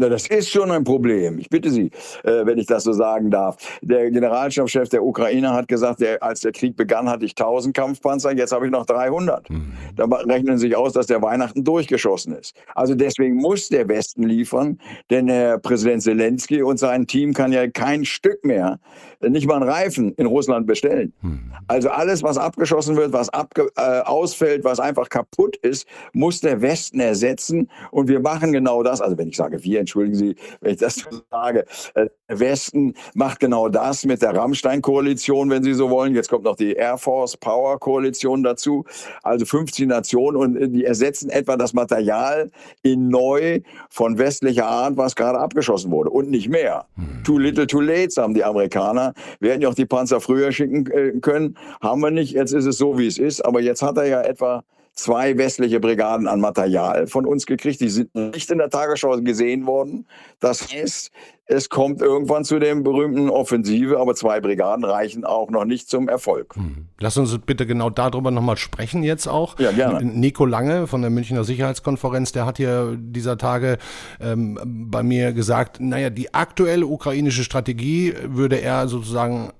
Na, 0.00 0.08
das 0.08 0.28
ist 0.28 0.48
schon 0.48 0.70
ein 0.70 0.84
Problem. 0.84 1.40
Ich 1.40 1.50
bitte 1.50 1.70
Sie, 1.70 1.90
äh, 2.22 2.46
wenn 2.46 2.56
ich 2.56 2.66
das 2.66 2.84
so 2.84 2.92
sagen 2.92 3.32
darf. 3.32 3.56
Der 3.82 4.12
Generalstabschef 4.12 4.88
der 4.88 5.02
Ukraine 5.02 5.52
hat 5.52 5.66
gesagt, 5.66 6.00
der, 6.00 6.22
als 6.22 6.40
der 6.40 6.52
Krieg 6.52 6.76
begann, 6.76 7.10
hatte 7.10 7.24
ich 7.24 7.32
1000 7.32 7.74
Kampfpanzer, 7.74 8.30
jetzt 8.32 8.52
habe 8.52 8.66
ich 8.66 8.70
noch 8.70 8.86
300. 8.86 9.50
Mhm. 9.50 9.72
Da 9.96 10.04
rechnen 10.04 10.56
Sie 10.56 10.68
sich 10.68 10.76
aus, 10.76 10.92
dass 10.92 11.08
der 11.08 11.20
Weihnachten 11.20 11.64
durchgeschossen 11.64 12.36
ist. 12.36 12.54
Also 12.76 12.94
deswegen 12.94 13.34
muss 13.34 13.70
der 13.70 13.88
Westen 13.88 14.22
liefern, 14.22 14.78
denn 15.10 15.26
der 15.26 15.58
Präsident 15.58 16.02
Zelensky 16.02 16.62
und 16.62 16.78
sein 16.78 17.08
Team 17.08 17.34
kann 17.34 17.50
ja 17.50 17.66
kein 17.66 18.04
Stück 18.04 18.44
mehr, 18.44 18.78
nicht 19.20 19.46
mal 19.46 19.56
einen 19.56 19.68
Reifen 19.68 20.12
in 20.14 20.26
Russland 20.26 20.66
bestellen. 20.66 21.12
Mhm. 21.22 21.52
Also 21.66 21.90
alles, 21.90 22.22
was 22.22 22.38
abgeschossen 22.38 22.96
wird, 22.96 23.12
was 23.12 23.28
abge 23.30 23.68
äh, 23.76 24.00
ausfällt, 24.00 24.64
was 24.64 24.78
einfach 24.78 25.08
kaputt 25.08 25.56
ist, 25.56 25.86
muss 26.12 26.40
der 26.40 26.62
Westen 26.62 27.00
ersetzen. 27.00 27.68
Und 27.90 28.08
wir 28.08 28.20
machen 28.20 28.52
genau 28.52 28.82
das. 28.82 29.00
Also 29.00 29.18
wenn 29.18 29.28
ich 29.28 29.36
sage 29.36 29.62
wir, 29.64 29.80
entschuldigen 29.80 30.16
Sie, 30.16 30.36
wenn 30.60 30.72
ich 30.72 30.78
das 30.78 30.96
so 30.96 31.20
sage. 31.30 31.64
Äh, 31.94 32.08
der 32.28 32.40
Westen 32.40 32.94
macht 33.14 33.40
genau 33.40 33.68
das 33.68 34.04
mit 34.04 34.22
der 34.22 34.36
Rammstein-Koalition, 34.36 35.50
wenn 35.50 35.62
Sie 35.62 35.74
so 35.74 35.90
wollen. 35.90 36.14
Jetzt 36.14 36.28
kommt 36.28 36.44
noch 36.44 36.56
die 36.56 36.74
Air 36.74 36.98
Force 36.98 37.36
Power 37.36 37.80
Koalition 37.80 38.42
dazu. 38.42 38.84
Also 39.22 39.46
50 39.46 39.88
Nationen 39.88 40.36
und 40.36 40.56
äh, 40.56 40.68
die 40.68 40.84
ersetzen 40.84 41.30
etwa 41.30 41.56
das 41.56 41.72
Material 41.72 42.50
in 42.82 43.08
neu 43.08 43.60
von 43.90 44.18
westlicher 44.18 44.66
Art, 44.66 44.96
was 44.96 45.16
gerade 45.16 45.38
abgeschossen 45.38 45.90
wurde 45.90 46.10
und 46.10 46.30
nicht 46.30 46.48
mehr. 46.48 46.86
Hm. 46.94 47.24
Too 47.24 47.38
little, 47.38 47.66
too 47.66 47.80
late, 47.80 48.10
sagen 48.10 48.34
die 48.34 48.44
Amerikaner. 48.44 49.07
Wir 49.40 49.52
hätten 49.52 49.62
ja 49.62 49.68
auch 49.68 49.74
die 49.74 49.86
Panzer 49.86 50.20
früher 50.20 50.52
schicken 50.52 50.86
äh, 50.90 51.12
können. 51.20 51.56
Haben 51.80 52.00
wir 52.00 52.10
nicht. 52.10 52.32
Jetzt 52.32 52.52
ist 52.52 52.66
es 52.66 52.78
so, 52.78 52.98
wie 52.98 53.06
es 53.06 53.18
ist. 53.18 53.44
Aber 53.44 53.60
jetzt 53.60 53.82
hat 53.82 53.96
er 53.96 54.06
ja 54.06 54.22
etwa 54.22 54.64
zwei 54.98 55.38
westliche 55.38 55.80
Brigaden 55.80 56.26
an 56.26 56.40
Material 56.40 57.06
von 57.06 57.24
uns 57.24 57.46
gekriegt. 57.46 57.80
Die 57.80 57.88
sind 57.88 58.14
nicht 58.14 58.50
in 58.50 58.58
der 58.58 58.68
Tagesschau 58.68 59.16
gesehen 59.20 59.66
worden. 59.66 60.06
Das 60.40 60.72
heißt, 60.72 61.12
es 61.46 61.68
kommt 61.68 62.02
irgendwann 62.02 62.44
zu 62.44 62.58
dem 62.58 62.82
berühmten 62.82 63.30
Offensive, 63.30 63.98
aber 63.98 64.14
zwei 64.14 64.40
Brigaden 64.40 64.84
reichen 64.84 65.24
auch 65.24 65.50
noch 65.50 65.64
nicht 65.64 65.88
zum 65.88 66.08
Erfolg. 66.08 66.56
Hm. 66.56 66.88
Lass 66.98 67.16
uns 67.16 67.38
bitte 67.38 67.64
genau 67.64 67.90
darüber 67.90 68.30
nochmal 68.30 68.56
sprechen 68.56 69.02
jetzt 69.02 69.28
auch. 69.28 69.58
Ja, 69.58 69.70
gerne. 69.70 70.04
Nico 70.04 70.44
Lange 70.44 70.86
von 70.86 71.00
der 71.00 71.10
Münchner 71.10 71.44
Sicherheitskonferenz, 71.44 72.32
der 72.32 72.44
hat 72.44 72.56
hier 72.56 72.96
dieser 72.98 73.38
Tage 73.38 73.78
ähm, 74.20 74.58
bei 74.90 75.02
mir 75.02 75.32
gesagt, 75.32 75.80
naja, 75.80 76.10
die 76.10 76.34
aktuelle 76.34 76.86
ukrainische 76.86 77.44
Strategie 77.44 78.14
würde 78.24 78.60
er 78.60 78.88
sozusagen 78.88 79.52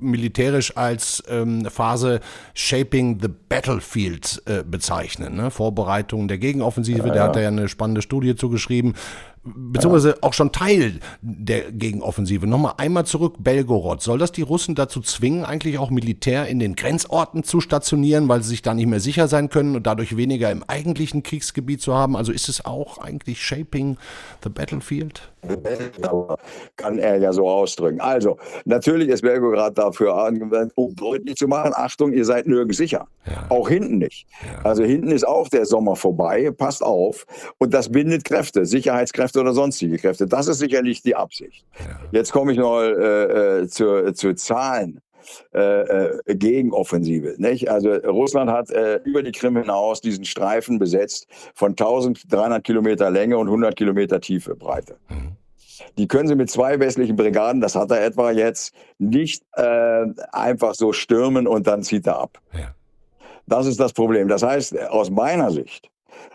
militärisch 0.00 0.76
als 0.76 1.22
ähm, 1.28 1.64
Phase 1.64 2.20
Shaping 2.54 3.18
the 3.20 3.28
Battlefield 3.28 4.42
äh, 4.46 4.62
bezeichnen. 4.62 5.36
Ne? 5.36 5.50
Vorbereitung 5.50 6.28
der 6.28 6.38
Gegenoffensive, 6.38 7.08
ja, 7.08 7.12
der 7.12 7.16
ja. 7.16 7.22
hat 7.24 7.36
da 7.36 7.40
ja 7.40 7.48
eine 7.48 7.68
spannende 7.68 8.02
Studie 8.02 8.34
zugeschrieben, 8.36 8.94
beziehungsweise 9.42 10.18
auch 10.20 10.34
schon 10.34 10.52
Teil 10.52 11.00
der 11.22 11.72
Gegenoffensive. 11.72 12.46
Nochmal 12.46 12.74
einmal 12.76 13.06
zurück, 13.06 13.36
Belgorod. 13.38 14.02
Soll 14.02 14.18
das 14.18 14.32
die 14.32 14.42
Russen 14.42 14.74
dazu 14.74 15.00
zwingen, 15.00 15.44
eigentlich 15.44 15.78
auch 15.78 15.90
Militär 15.90 16.46
in 16.46 16.58
den 16.58 16.76
Grenzorten 16.76 17.42
zu 17.42 17.60
stationieren, 17.60 18.28
weil 18.28 18.42
sie 18.42 18.50
sich 18.50 18.62
da 18.62 18.74
nicht 18.74 18.86
mehr 18.86 19.00
sicher 19.00 19.28
sein 19.28 19.48
können 19.48 19.76
und 19.76 19.86
dadurch 19.86 20.16
weniger 20.16 20.50
im 20.50 20.62
eigentlichen 20.66 21.22
Kriegsgebiet 21.22 21.80
zu 21.80 21.94
haben? 21.94 22.16
Also 22.16 22.32
ist 22.32 22.48
es 22.48 22.64
auch 22.64 22.98
eigentlich 22.98 23.42
Shaping 23.42 23.96
the 24.42 24.50
Battlefield? 24.50 25.30
kann 26.76 26.98
er 26.98 27.16
ja 27.18 27.32
so 27.32 27.48
ausdrücken. 27.48 28.00
Also, 28.00 28.36
natürlich 28.64 29.08
ist 29.08 29.22
Belgorod 29.22 29.76
dafür 29.76 30.14
angewendet, 30.14 30.72
um 30.74 30.94
deutlich 30.94 31.36
zu 31.36 31.48
machen, 31.48 31.72
Achtung, 31.74 32.12
ihr 32.12 32.24
seid 32.24 32.46
nirgends 32.46 32.76
sicher. 32.76 33.06
Ja. 33.26 33.46
Auch 33.48 33.68
hinten 33.68 33.98
nicht. 33.98 34.26
Ja. 34.42 34.64
Also 34.64 34.82
hinten 34.82 35.10
ist 35.10 35.26
auch 35.26 35.48
der 35.48 35.66
Sommer 35.66 35.96
vorbei, 35.96 36.50
passt 36.50 36.82
auf. 36.82 37.26
Und 37.58 37.72
das 37.74 37.90
bindet 37.90 38.24
Kräfte, 38.24 38.66
Sicherheitskräfte 38.66 39.29
oder 39.36 39.52
sonstige 39.52 39.98
Kräfte. 39.98 40.26
Das 40.26 40.48
ist 40.48 40.58
sicherlich 40.58 41.02
die 41.02 41.14
Absicht. 41.14 41.64
Ja. 41.78 42.00
Jetzt 42.12 42.32
komme 42.32 42.52
ich 42.52 42.58
noch 42.58 42.80
äh, 42.80 43.60
äh, 43.60 43.68
zu, 43.68 44.12
zu 44.12 44.34
Zahlen. 44.34 45.00
Äh, 45.52 45.60
äh, 45.60 46.34
Gegenoffensive. 46.34 47.34
Nicht? 47.38 47.70
Also 47.70 47.92
Russland 47.92 48.50
hat 48.50 48.70
äh, 48.70 48.96
über 49.04 49.22
die 49.22 49.32
Krim 49.32 49.56
hinaus 49.56 50.00
diesen 50.00 50.24
Streifen 50.24 50.78
besetzt 50.78 51.26
von 51.54 51.72
1300 51.72 52.64
Kilometer 52.64 53.10
Länge 53.10 53.36
und 53.38 53.46
100 53.46 53.76
Kilometer 53.76 54.20
Tiefe 54.20 54.56
Breite. 54.56 54.96
Mhm. 55.08 55.36
Die 55.98 56.08
können 56.08 56.28
sie 56.28 56.34
mit 56.34 56.50
zwei 56.50 56.78
westlichen 56.78 57.16
Brigaden, 57.16 57.60
das 57.60 57.74
hat 57.74 57.90
er 57.90 58.04
etwa 58.04 58.30
jetzt, 58.30 58.74
nicht 58.98 59.42
äh, 59.54 60.06
einfach 60.32 60.74
so 60.74 60.92
stürmen 60.92 61.46
und 61.46 61.66
dann 61.66 61.82
zieht 61.82 62.06
er 62.06 62.18
ab. 62.18 62.38
Ja. 62.52 62.74
Das 63.46 63.66
ist 63.66 63.80
das 63.80 63.92
Problem. 63.92 64.28
Das 64.28 64.42
heißt, 64.42 64.78
aus 64.88 65.10
meiner 65.10 65.50
Sicht 65.50 65.90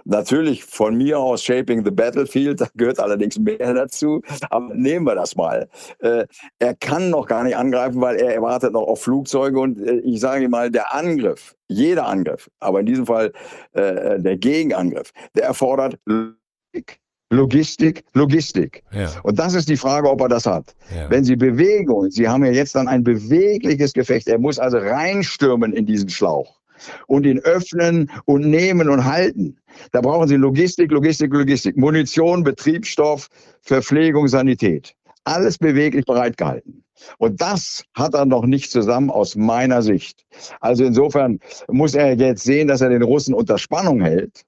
Natürlich 0.08 0.64
von 0.64 0.96
mir 0.96 1.20
aus 1.20 1.44
Shaping 1.44 1.84
the 1.84 1.90
Battlefield, 1.90 2.62
da 2.62 2.68
gehört 2.76 3.00
allerdings 3.00 3.40
mehr 3.40 3.74
dazu. 3.74 4.22
Aber 4.50 4.74
nehmen 4.74 5.06
wir 5.06 5.16
das 5.16 5.36
mal. 5.36 5.68
Äh, 6.00 6.26
er 6.60 6.76
kann 6.76 7.10
noch 7.10 7.26
gar 7.26 7.44
nicht 7.44 7.58
angreifen, 7.58 8.00
weil 8.00 8.18
er 8.18 8.36
erwartet 8.36 8.74
noch 8.74 8.84
auf 8.84 9.02
Flugzeuge. 9.02 9.60
Und 9.60 9.80
äh, 9.80 9.98
ich 9.98 10.20
sage 10.20 10.48
mal, 10.48 10.70
der 10.70 10.94
Angriff, 10.94 11.56
jeder 11.68 12.06
Angriff, 12.06 12.50
aber 12.60 12.82
in 12.82 12.86
diesem 12.86 13.08
Fall 13.08 13.34
äh, 13.74 14.20
der 14.20 14.38
Gegenangriff, 14.38 15.12
der 15.36 15.46
erfordert 15.46 15.98
Logistik. 16.06 17.00
Logistik, 17.32 18.04
Logistik. 18.14 18.84
Ja. 18.92 19.10
Und 19.24 19.40
das 19.40 19.56
ist 19.56 19.68
die 19.68 19.78
Frage, 19.78 20.10
ob 20.10 20.22
er 20.22 20.30
das 20.30 20.46
hat. 20.46 20.76
Ja. 20.96 21.10
Wenn 21.10 21.24
Sie 21.24 21.36
Bewegung, 21.36 22.12
Sie 22.12 22.30
haben 22.30 22.46
ja 22.46 22.52
jetzt 22.52 22.76
dann 22.76 22.88
ein 22.88 23.04
bewegliches 23.04 23.94
Gefecht, 23.94 24.28
er 24.28 24.38
muss 24.38 24.60
also 24.60 24.78
reinstürmen 24.78 25.74
in 25.74 25.88
diesen 25.88 26.10
Schlauch 26.10 26.60
und 27.08 27.26
ihn 27.26 27.40
öffnen 27.40 28.12
und 28.26 28.42
nehmen 28.42 28.90
und 28.90 29.06
halten. 29.06 29.58
Da 29.92 30.02
brauchen 30.02 30.28
Sie 30.28 30.36
Logistik, 30.36 30.92
Logistik, 30.92 31.34
Logistik, 31.34 31.78
Munition, 31.78 32.44
Betriebsstoff, 32.44 33.28
Verpflegung, 33.62 34.28
Sanität. 34.28 34.96
Alles 35.24 35.58
beweglich 35.58 36.06
bereitgehalten. 36.06 36.84
Und 37.18 37.42
das 37.42 37.84
hat 37.94 38.14
er 38.14 38.26
noch 38.26 38.46
nicht 38.46 38.72
zusammen 38.72 39.10
aus 39.10 39.36
meiner 39.36 39.82
Sicht. 39.82 40.26
Also 40.62 40.86
insofern 40.86 41.40
muss 41.68 41.94
er 41.94 42.16
jetzt 42.16 42.44
sehen, 42.44 42.68
dass 42.68 42.82
er 42.82 42.90
den 42.90 43.04
Russen 43.04 43.34
unter 43.34 43.58
Spannung 43.58 44.02
hält 44.02 44.44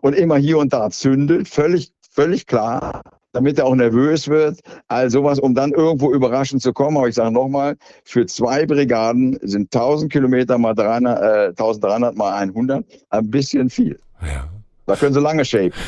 und 0.00 0.14
immer 0.14 0.36
hier 0.36 0.58
und 0.58 0.72
da 0.72 0.90
zündelt, 0.90 1.48
völlig, 1.48 1.92
völlig 2.10 2.46
klar 2.46 3.02
damit 3.34 3.58
er 3.58 3.66
auch 3.66 3.74
nervös 3.74 4.28
wird. 4.28 4.60
All 4.88 5.10
sowas, 5.10 5.38
um 5.38 5.54
dann 5.54 5.72
irgendwo 5.72 6.12
überraschend 6.12 6.62
zu 6.62 6.72
kommen. 6.72 6.96
Aber 6.96 7.08
ich 7.08 7.16
sage 7.16 7.32
nochmal, 7.32 7.76
für 8.04 8.24
zwei 8.26 8.64
Brigaden 8.64 9.38
sind 9.42 9.74
1000 9.74 10.10
Kilometer 10.10 10.56
mal 10.56 10.74
300, 10.74 11.22
äh, 11.22 11.46
1300 11.48 12.16
mal 12.16 12.32
100 12.32 12.84
ein 13.10 13.30
bisschen 13.30 13.68
viel. 13.68 13.98
Ja. 14.22 14.48
Da 14.86 14.96
können 14.96 15.14
sie 15.14 15.20
lange 15.20 15.44
shapen. 15.44 15.72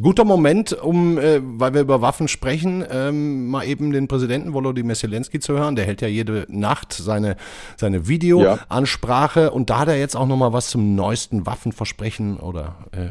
Guter 0.00 0.24
Moment, 0.24 0.72
um, 0.72 1.18
äh, 1.18 1.40
weil 1.42 1.74
wir 1.74 1.82
über 1.82 2.00
Waffen 2.00 2.26
sprechen, 2.26 2.82
ähm, 2.90 3.48
mal 3.48 3.66
eben 3.66 3.92
den 3.92 4.08
Präsidenten 4.08 4.54
Volodymyr 4.54 4.94
Zelensky 4.94 5.38
zu 5.38 5.52
hören. 5.52 5.76
Der 5.76 5.84
hält 5.84 6.00
ja 6.00 6.08
jede 6.08 6.46
Nacht 6.48 6.94
seine, 6.94 7.36
seine 7.76 8.08
Videoansprache 8.08 9.40
ja. 9.42 9.48
und 9.48 9.68
da 9.68 9.80
hat 9.80 9.88
er 9.88 9.98
jetzt 9.98 10.16
auch 10.16 10.26
nochmal 10.26 10.54
was 10.54 10.70
zum 10.70 10.94
neuesten 10.94 11.44
Waffenversprechen 11.44 12.38
oder 12.38 12.76
äh, 12.92 13.04
äh 13.04 13.10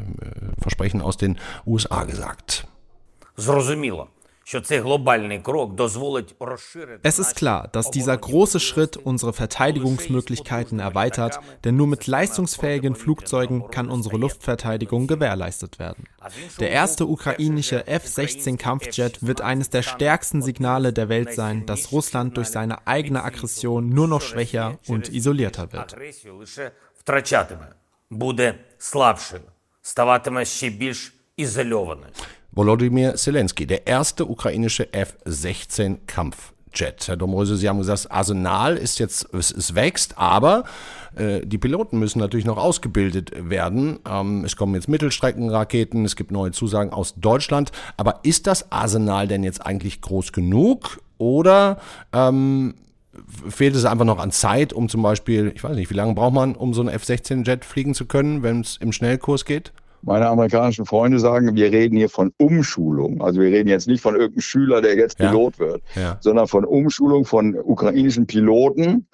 Versprechen 0.59 1.01
aus 1.01 1.17
den 1.17 1.37
USA 1.67 2.03
gesagt. 2.05 2.65
Es 7.02 7.18
ist 7.18 7.34
klar, 7.34 7.68
dass 7.72 7.90
dieser 7.90 8.16
große 8.16 8.60
Schritt 8.60 8.96
unsere 8.96 9.32
Verteidigungsmöglichkeiten 9.32 10.78
erweitert, 10.78 11.40
denn 11.64 11.76
nur 11.76 11.88
mit 11.88 12.06
leistungsfähigen 12.06 12.94
Flugzeugen 12.94 13.68
kann 13.70 13.88
unsere 13.90 14.16
Luftverteidigung 14.18 15.08
gewährleistet 15.08 15.80
werden. 15.80 16.04
Der 16.60 16.70
erste 16.70 17.06
ukrainische 17.06 17.88
F-16 17.88 18.56
Kampfjet 18.56 19.26
wird 19.26 19.40
eines 19.40 19.70
der 19.70 19.82
stärksten 19.82 20.42
Signale 20.42 20.92
der 20.92 21.08
Welt 21.08 21.32
sein, 21.34 21.66
dass 21.66 21.90
Russland 21.90 22.36
durch 22.36 22.48
seine 22.48 22.86
eigene 22.86 23.24
Aggression 23.24 23.88
nur 23.88 24.06
noch 24.06 24.22
schwächer 24.22 24.78
und 24.86 25.08
isolierter 25.08 25.72
wird. 25.72 25.96
Буде 28.10 28.54
слабшою, 28.78 29.42
ставатиме 29.82 30.44
ще 30.44 30.70
більш 30.70 31.14
ізольованою. 31.36 32.12
Volodymyr 32.53 33.15
Zelensky, 33.15 33.65
der 33.65 33.87
erste 33.87 34.29
ukrainische 34.29 34.93
F-16 34.93 35.99
Kampfjet. 36.05 37.07
Herr 37.07 37.15
Domröse, 37.15 37.55
Sie 37.55 37.69
haben 37.69 37.77
gesagt, 37.77 37.99
das 37.99 38.11
Arsenal 38.11 38.75
ist 38.75 38.99
jetzt, 38.99 39.33
es, 39.33 39.51
es 39.51 39.73
wächst, 39.73 40.17
aber 40.17 40.65
äh, 41.15 41.45
die 41.45 41.57
Piloten 41.57 41.97
müssen 41.97 42.19
natürlich 42.19 42.45
noch 42.45 42.57
ausgebildet 42.57 43.31
werden. 43.49 43.99
Ähm, 44.05 44.43
es 44.43 44.57
kommen 44.57 44.75
jetzt 44.75 44.89
Mittelstreckenraketen, 44.89 46.03
es 46.03 46.17
gibt 46.17 46.31
neue 46.31 46.51
Zusagen 46.51 46.91
aus 46.91 47.15
Deutschland. 47.15 47.71
Aber 47.95 48.19
ist 48.23 48.47
das 48.47 48.69
Arsenal 48.69 49.29
denn 49.29 49.43
jetzt 49.43 49.65
eigentlich 49.65 50.01
groß 50.01 50.33
genug 50.33 50.99
oder 51.17 51.79
ähm, 52.11 52.73
fehlt 53.47 53.75
es 53.75 53.85
einfach 53.85 54.05
noch 54.05 54.19
an 54.19 54.31
Zeit, 54.31 54.73
um 54.73 54.89
zum 54.89 55.01
Beispiel, 55.01 55.53
ich 55.55 55.63
weiß 55.63 55.77
nicht, 55.77 55.89
wie 55.89 55.95
lange 55.95 56.15
braucht 56.15 56.33
man, 56.33 56.55
um 56.55 56.73
so 56.73 56.81
einen 56.81 56.89
F-16-Jet 56.89 57.63
fliegen 57.63 57.93
zu 57.93 58.07
können, 58.07 58.43
wenn 58.43 58.59
es 58.59 58.75
im 58.75 58.91
Schnellkurs 58.91 59.45
geht? 59.45 59.71
Meine 60.03 60.27
amerikanischen 60.27 60.85
Freunde 60.85 61.19
sagen, 61.19 61.55
wir 61.55 61.71
reden 61.71 61.95
hier 61.95 62.09
von 62.09 62.33
Umschulung. 62.37 63.21
Also 63.21 63.39
wir 63.39 63.51
reden 63.51 63.69
jetzt 63.69 63.87
nicht 63.87 64.01
von 64.01 64.15
irgendeinem 64.15 64.41
Schüler, 64.41 64.81
der 64.81 64.95
jetzt 64.95 65.17
Pilot 65.17 65.57
ja. 65.57 65.59
wird, 65.59 65.81
ja. 65.95 66.17
sondern 66.21 66.47
von 66.47 66.65
Umschulung 66.65 67.25
von 67.25 67.55
ukrainischen 67.55 68.25
Piloten. 68.25 69.07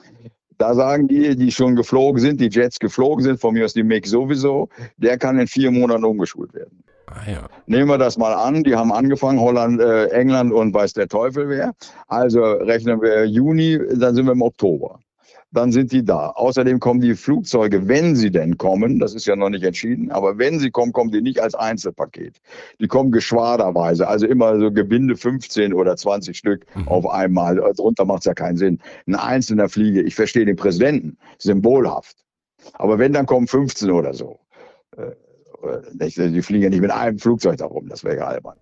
Da 0.58 0.74
sagen 0.74 1.08
die, 1.08 1.36
die 1.36 1.51
schon 1.51 1.75
geflogen 1.75 2.20
sind, 2.20 2.41
die 2.41 2.50
Jets 2.50 2.79
geflogen 2.79 3.24
sind, 3.24 3.39
von 3.39 3.53
mir 3.53 3.65
aus 3.65 3.74
die 3.74 3.84
MiG 3.84 4.08
sowieso, 4.08 4.70
der 4.98 5.17
kann 5.17 5.38
in 5.38 5.48
vier 5.48 5.72
Monaten 5.72 6.03
umgeschult 6.03 6.53
werden. 6.53 6.84
Ah, 7.06 7.29
ja. 7.29 7.48
Nehmen 7.67 7.88
wir 7.89 7.98
das 7.98 8.17
mal 8.17 8.34
an, 8.34 8.63
die 8.63 8.75
haben 8.75 8.91
angefangen, 8.91 9.39
Holland, 9.39 9.79
äh, 9.79 10.08
England 10.08 10.51
und 10.51 10.74
weiß 10.74 10.94
der 10.94 11.08
Teufel 11.08 11.48
wer. 11.48 11.74
Also 12.08 12.41
rechnen 12.41 13.01
wir 13.01 13.25
Juni, 13.25 13.79
dann 13.96 14.15
sind 14.15 14.25
wir 14.25 14.34
im 14.34 14.41
Oktober 14.41 15.00
dann 15.58 15.72
sind 15.72 15.92
die 15.92 16.06
da. 16.06 16.30
Außerdem 16.30 16.80
kommen 16.80 17.02
die 17.02 17.16
Flugzeuge, 17.16 17.88
wenn 17.88 18.16
sie 18.16 18.32
denn 18.32 18.58
kommen, 18.58 19.00
das 19.00 19.16
ist 19.16 19.26
ja 19.26 19.36
noch 19.36 19.50
nicht 19.50 19.64
entschieden, 19.64 20.12
aber 20.12 20.38
wenn 20.38 20.60
sie 20.60 20.70
kommen, 20.70 20.94
kommen 20.94 21.12
die 21.12 21.22
nicht 21.22 21.42
als 21.42 21.56
Einzelpaket. 21.56 22.40
Die 22.80 22.88
kommen 22.88 23.12
geschwaderweise, 23.12 24.08
also 24.08 24.28
immer 24.28 24.60
so 24.60 24.72
Gebinde 24.72 25.18
15 25.18 25.74
oder 25.74 25.98
20 25.98 26.38
Stück 26.38 26.66
mhm. 26.76 26.88
auf 26.88 27.10
einmal. 27.10 27.56
Darunter 27.56 28.06
macht 28.06 28.20
es 28.20 28.26
ja 28.26 28.34
keinen 28.36 28.58
Sinn. 28.58 28.80
Ein 29.08 29.16
einzelner 29.16 29.68
Fliege, 29.68 30.02
ich 30.02 30.16
verstehe 30.16 30.46
den 30.46 30.56
Präsidenten, 30.56 31.18
symbolhaft. 31.40 32.18
Aber 32.74 33.00
wenn, 33.00 33.14
dann 33.14 33.26
kommen 33.26 33.48
15 33.48 33.90
oder 33.92 34.14
so. 34.14 34.40
Äh, 34.96 35.12
die 36.00 36.42
fliegen 36.44 36.64
ja 36.64 36.70
nicht 36.70 36.82
mit 36.82 36.92
einem 36.92 37.18
Flugzeug 37.18 37.58
da 37.58 37.66
rum, 37.66 37.90
das 37.90 38.04
wäre 38.04 38.18
ja 38.18 38.28
albern. 38.28 38.58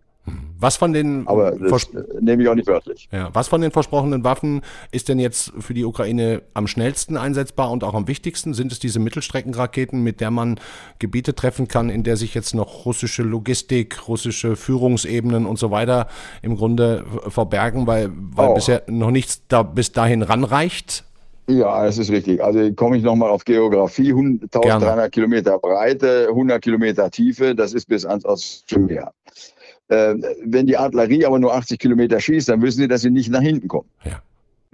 Was 0.60 0.78
von 0.78 0.94
den 0.94 1.28
aber 1.28 1.52
das 1.52 1.90
nehme 2.20 2.42
ich 2.42 2.50
auch 2.50 2.56
nicht 2.56 2.68
wörtlich. 2.68 3.08
Ja, 3.12 3.30
was 3.34 3.48
von 3.48 3.62
den 3.62 3.72
versprochenen 3.72 4.24
Waffen 4.24 4.62
ist 4.92 5.10
denn 5.10 5.20
jetzt 5.20 5.54
für 5.60 5.74
die 5.74 5.86
Ukraine 5.86 6.42
am 6.54 6.68
schnellsten 6.68 7.18
einsetzbar 7.18 7.70
und 7.72 7.84
auch 7.84 7.94
am 7.94 8.08
wichtigsten? 8.08 8.54
Sind 8.54 8.72
es 8.72 8.80
diese 8.80 9.00
Mittelstreckenraketen, 9.00 10.02
mit 10.02 10.22
der 10.22 10.32
man 10.32 10.60
Gebiete 10.98 11.36
treffen 11.36 11.68
kann, 11.68 11.90
in 11.90 12.04
der 12.04 12.18
sich 12.18 12.34
jetzt 12.34 12.56
noch 12.56 12.86
russische 12.86 13.22
Logistik, 13.22 14.08
russische 14.08 14.56
Führungsebenen 14.56 15.46
und 15.46 15.60
so 15.60 15.72
weiter 15.72 16.08
im 16.42 16.56
Grunde 16.56 17.06
verbergen, 17.28 17.86
weil, 17.86 18.10
weil 18.14 18.54
bisher 18.54 18.84
noch 18.88 19.12
nichts 19.12 19.44
da 19.48 19.62
bis 19.62 19.92
dahin 19.92 20.24
ranreicht? 20.24 21.04
Ja, 21.48 21.86
das 21.86 22.00
ist 22.00 22.10
richtig. 22.10 22.44
Also 22.44 22.74
komme 22.74 22.98
ich 22.98 23.04
nochmal 23.04 23.30
auf 23.30 23.46
Geografie. 23.46 24.12
1300 24.12 24.82
Gerne. 24.82 25.10
Kilometer 25.12 25.60
Breite, 25.60 26.28
100 26.30 26.62
Kilometer 26.62 27.12
Tiefe, 27.12 27.54
das 27.54 27.74
ist 27.74 27.88
bis 27.88 28.06
ans 28.06 28.26
Ostmeer. 28.26 29.14
Äh, 29.88 30.16
wenn 30.44 30.66
die 30.66 30.78
Artillerie 30.78 31.26
aber 31.26 31.40
nur 31.40 31.54
80 31.54 31.80
Kilometer 31.80 32.20
schießt, 32.20 32.50
dann 32.50 32.62
wissen 32.62 32.82
sie, 32.82 32.88
dass 32.88 33.02
sie 33.02 33.12
nicht 33.12 33.30
nach 33.30 33.42
hinten 33.42 33.68
kommen. 33.68 33.90
Ja. 34.04 34.22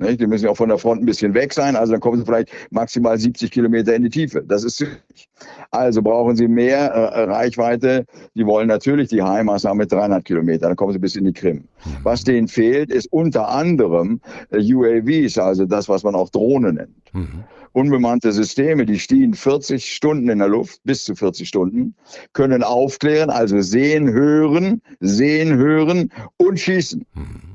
Nicht? 0.02 0.20
Die 0.20 0.28
müssen 0.28 0.46
ja 0.46 0.52
auch 0.52 0.58
von 0.58 0.70
der 0.70 0.78
Front 0.78 1.02
ein 1.04 1.06
bisschen 1.06 1.34
weg 1.34 1.54
sein, 1.54 1.76
also 1.76 1.92
dann 1.92 2.02
kommen 2.02 2.18
sie 2.18 2.26
vielleicht 2.26 2.50
maximal 2.72 3.18
70 3.18 3.52
Kilometer 3.52 3.94
in 3.94 4.04
die 4.04 4.10
Tiefe. 4.10 4.42
Das 4.42 4.64
ist 4.64 4.78
südlich. 4.78 5.30
Also 5.70 6.02
brauchen 6.02 6.36
sie 6.36 6.48
mehr 6.48 6.88
äh, 6.92 7.24
Reichweite. 7.24 8.06
Die 8.34 8.46
wollen 8.46 8.68
natürlich 8.68 9.10
die 9.10 9.22
haben 9.22 9.50
mit 9.78 9.92
300 9.92 10.26
Kilometern, 10.26 10.70
dann 10.70 10.76
kommen 10.76 10.94
sie 10.94 11.00
bis 11.00 11.16
in 11.16 11.26
die 11.26 11.34
Krim. 11.34 11.58
Mhm. 11.58 11.98
Was 12.04 12.24
denen 12.24 12.48
fehlt, 12.48 12.90
ist 12.90 13.12
unter 13.12 13.50
anderem 13.50 14.22
äh, 14.50 14.74
UAVs, 14.74 15.38
also 15.38 15.66
das, 15.66 15.88
was 15.88 16.04
man 16.04 16.16
auch 16.16 16.30
Drohne 16.30 16.74
nennt. 16.74 17.14
Mhm. 17.14 17.44
Unbemannte 17.74 18.34
Systeme, 18.34 18.86
die 18.86 19.00
stehen 19.00 19.34
40 19.34 19.94
Stunden 19.94 20.30
in 20.30 20.40
der 20.40 20.50
Luft, 20.50 20.82
bis 20.84 21.06
zu 21.06 21.16
40 21.16 21.48
Stunden, 21.48 21.96
können 22.34 22.64
aufklären, 22.64 23.30
also 23.30 23.62
sehen, 23.62 24.12
hören, 24.12 24.82
sehen, 25.00 25.56
hören 25.56 26.12
und 26.38 26.60
schießen. 26.60 27.06
Mhm. 27.14 27.52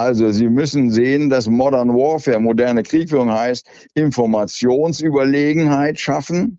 Also 0.00 0.32
Sie 0.32 0.48
müssen 0.48 0.90
sehen, 0.90 1.28
dass 1.28 1.46
Modern 1.46 1.90
Warfare, 1.90 2.40
moderne 2.40 2.82
Kriegführung 2.82 3.30
heißt, 3.30 3.66
Informationsüberlegenheit 3.94 6.00
schaffen 6.00 6.58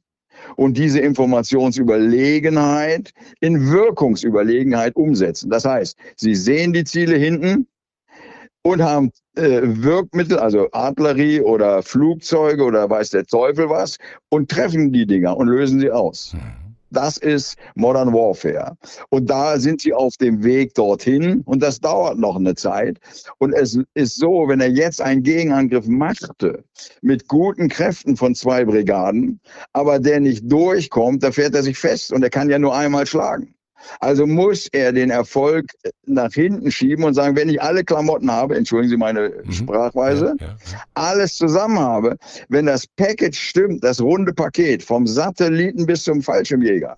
und 0.57 0.77
diese 0.77 1.00
Informationsüberlegenheit 1.00 3.09
in 3.39 3.71
Wirkungsüberlegenheit 3.71 4.95
umsetzen. 4.95 5.50
Das 5.50 5.65
heißt, 5.65 5.97
Sie 6.15 6.35
sehen 6.35 6.73
die 6.73 6.83
Ziele 6.83 7.17
hinten 7.17 7.65
und 8.63 8.81
haben 8.81 9.11
äh, 9.35 9.61
Wirkmittel, 9.63 10.37
also 10.37 10.67
Artillerie 10.71 11.41
oder 11.41 11.81
Flugzeuge 11.83 12.63
oder 12.63 12.89
weiß 12.89 13.11
der 13.11 13.25
Teufel 13.25 13.69
was 13.69 13.97
und 14.29 14.49
treffen 14.49 14.91
die 14.91 15.05
Dinger 15.05 15.35
und 15.37 15.47
lösen 15.47 15.79
sie 15.79 15.91
aus. 15.91 16.33
Mhm. 16.33 16.61
Das 16.91 17.15
ist 17.17 17.57
Modern 17.75 18.13
Warfare. 18.13 18.75
Und 19.09 19.29
da 19.29 19.57
sind 19.57 19.79
sie 19.79 19.93
auf 19.93 20.17
dem 20.17 20.43
Weg 20.43 20.73
dorthin 20.73 21.41
und 21.45 21.63
das 21.63 21.79
dauert 21.79 22.17
noch 22.17 22.35
eine 22.35 22.53
Zeit. 22.55 22.99
Und 23.37 23.53
es 23.53 23.79
ist 23.93 24.17
so, 24.17 24.47
wenn 24.49 24.59
er 24.59 24.69
jetzt 24.69 25.01
einen 25.01 25.23
Gegenangriff 25.23 25.87
machte 25.87 26.65
mit 27.01 27.29
guten 27.29 27.69
Kräften 27.69 28.17
von 28.17 28.35
zwei 28.35 28.65
Brigaden, 28.65 29.39
aber 29.71 29.99
der 29.99 30.19
nicht 30.19 30.51
durchkommt, 30.51 31.23
da 31.23 31.31
fährt 31.31 31.55
er 31.55 31.63
sich 31.63 31.77
fest 31.77 32.11
und 32.11 32.23
er 32.23 32.29
kann 32.29 32.49
ja 32.49 32.59
nur 32.59 32.75
einmal 32.75 33.05
schlagen. 33.05 33.55
Also 34.00 34.25
muss 34.25 34.67
er 34.71 34.91
den 34.91 35.09
Erfolg 35.09 35.71
nach 36.05 36.33
hinten 36.33 36.71
schieben 36.71 37.03
und 37.03 37.13
sagen, 37.13 37.35
wenn 37.35 37.50
ich 37.50 37.61
alle 37.61 37.83
Klamotten 37.83 38.31
habe, 38.31 38.55
entschuldigen 38.55 38.89
Sie 38.89 38.97
meine 38.97 39.31
mhm. 39.43 39.51
Sprachweise, 39.51 40.35
ja, 40.39 40.45
ja, 40.45 40.55
ja. 40.71 40.83
alles 40.93 41.35
zusammen 41.38 41.79
habe, 41.79 42.17
wenn 42.50 42.65
das 42.65 42.88
Package 42.88 43.39
stimmt, 43.39 43.83
das 43.83 44.01
runde 44.01 44.33
Paket 44.33 44.83
vom 44.83 45.07
Satelliten 45.07 45.85
bis 45.85 46.03
zum 46.03 46.21
Fallschirmjäger, 46.21 46.97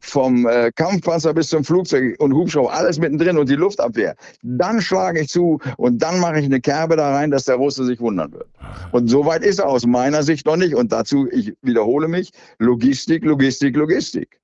vom 0.00 0.46
äh, 0.46 0.70
Kampfpanzer 0.74 1.32
bis 1.34 1.48
zum 1.48 1.64
Flugzeug 1.64 2.16
und 2.18 2.34
Hubschrauber, 2.34 2.72
alles 2.72 2.98
mittendrin 2.98 3.38
und 3.38 3.48
die 3.48 3.54
Luftabwehr. 3.54 4.14
Dann 4.42 4.80
schlage 4.80 5.20
ich 5.20 5.28
zu 5.28 5.60
und 5.76 6.02
dann 6.02 6.20
mache 6.20 6.40
ich 6.40 6.46
eine 6.46 6.60
Kerbe 6.60 6.96
da 6.96 7.14
rein, 7.14 7.30
dass 7.30 7.44
der 7.44 7.56
Russe 7.56 7.84
sich 7.84 8.00
wundern 8.00 8.32
wird. 8.32 8.46
Und 8.90 9.08
so 9.08 9.24
weit 9.24 9.42
ist 9.42 9.60
er 9.60 9.68
aus 9.68 9.86
meiner 9.86 10.22
Sicht 10.22 10.46
noch 10.46 10.56
nicht. 10.56 10.74
Und 10.74 10.92
dazu, 10.92 11.28
ich 11.30 11.54
wiederhole 11.62 12.08
mich, 12.08 12.32
Logistik, 12.58 13.24
Logistik, 13.24 13.76
Logistik. 13.76 14.41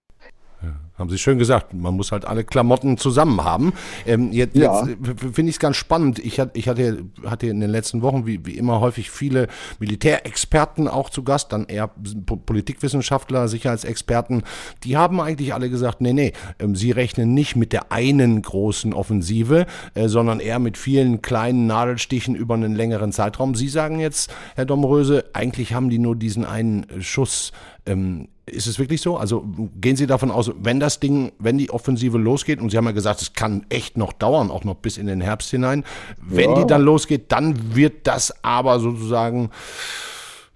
Haben 0.99 1.11
Sie 1.11 1.19
schön 1.19 1.39
gesagt, 1.39 1.73
man 1.75 1.95
muss 1.95 2.11
halt 2.11 2.25
alle 2.25 2.43
Klamotten 2.43 2.99
zusammen 2.99 3.45
haben. 3.45 3.73
Ähm, 4.05 4.33
jetzt, 4.33 4.57
ja. 4.57 4.85
jetzt 4.85 4.99
finde 5.33 5.51
ich 5.51 5.57
es 5.57 5.59
ganz 5.61 5.77
spannend. 5.77 6.19
Ich, 6.19 6.41
hat, 6.41 6.57
ich 6.57 6.69
hatte, 6.69 7.05
hatte 7.25 7.47
in 7.47 7.61
den 7.61 7.71
letzten 7.71 8.03
Wochen, 8.03 8.27
wie, 8.27 8.45
wie 8.45 8.59
immer, 8.59 8.81
häufig 8.81 9.11
viele 9.11 9.47
Militärexperten 9.79 10.89
auch 10.89 11.09
zu 11.09 11.23
Gast, 11.23 11.53
dann 11.53 11.67
eher 11.67 11.89
Politikwissenschaftler, 11.89 13.47
Sicherheitsexperten. 13.47 14.43
Die 14.83 14.97
haben 14.97 15.21
eigentlich 15.21 15.55
alle 15.55 15.71
gesagt, 15.71 16.01
nee, 16.01 16.13
nee, 16.13 16.33
ähm, 16.59 16.75
sie 16.75 16.91
rechnen 16.91 17.33
nicht 17.33 17.55
mit 17.55 17.73
der 17.73 17.93
einen 17.93 18.43
großen 18.43 18.93
Offensive, 18.93 19.67
äh, 19.95 20.09
sondern 20.09 20.41
eher 20.41 20.59
mit 20.59 20.77
vielen 20.77 21.23
kleinen 21.23 21.69
Nadelstichen 21.69 22.35
über 22.35 22.55
einen 22.55 22.75
längeren 22.75 23.13
Zeitraum. 23.13 23.55
Sie 23.55 23.69
sagen 23.69 24.01
jetzt, 24.01 24.33
Herr 24.57 24.67
Domröse, 24.67 25.27
eigentlich 25.33 25.75
haben 25.75 25.91
die 25.91 26.01
nur 26.01 26.17
diesen 26.17 26.45
einen 26.45 26.87
Schuss 27.01 27.53
ähm, 27.87 28.29
ist 28.51 28.67
es 28.67 28.79
wirklich 28.79 29.01
so? 29.01 29.17
Also 29.17 29.45
gehen 29.81 29.97
Sie 29.97 30.07
davon 30.07 30.31
aus, 30.31 30.51
wenn 30.61 30.81
das 30.81 31.01
Ding, 31.01 31.33
wenn 31.39 31.59
die 31.59 31.71
Offensive 31.71 32.19
losgeht, 32.19 32.61
und 32.61 32.71
Sie 32.71 32.77
haben 32.77 32.87
ja 32.87 32.93
gesagt, 32.93 33.23
es 33.23 33.33
kann 33.33 33.67
echt 33.69 33.97
noch 33.97 34.13
dauern, 34.13 34.51
auch 34.51 34.65
noch 34.65 34.77
bis 34.77 34.99
in 34.99 35.07
den 35.07 35.21
Herbst 35.21 35.51
hinein, 35.51 35.85
wenn 36.21 36.51
ja. 36.51 36.61
die 36.61 36.67
dann 36.67 36.83
losgeht, 36.83 37.33
dann 37.33 37.75
wird 37.77 38.07
das 38.07 38.35
aber 38.43 38.81
sozusagen 38.81 39.51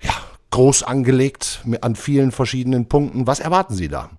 ja, 0.02 0.12
groß 0.50 0.82
angelegt 0.82 1.64
an 1.80 1.96
vielen 1.96 2.32
verschiedenen 2.32 2.86
Punkten. 2.86 3.26
Was 3.26 3.40
erwarten 3.40 3.74
Sie 3.74 3.88
da? 3.88 4.10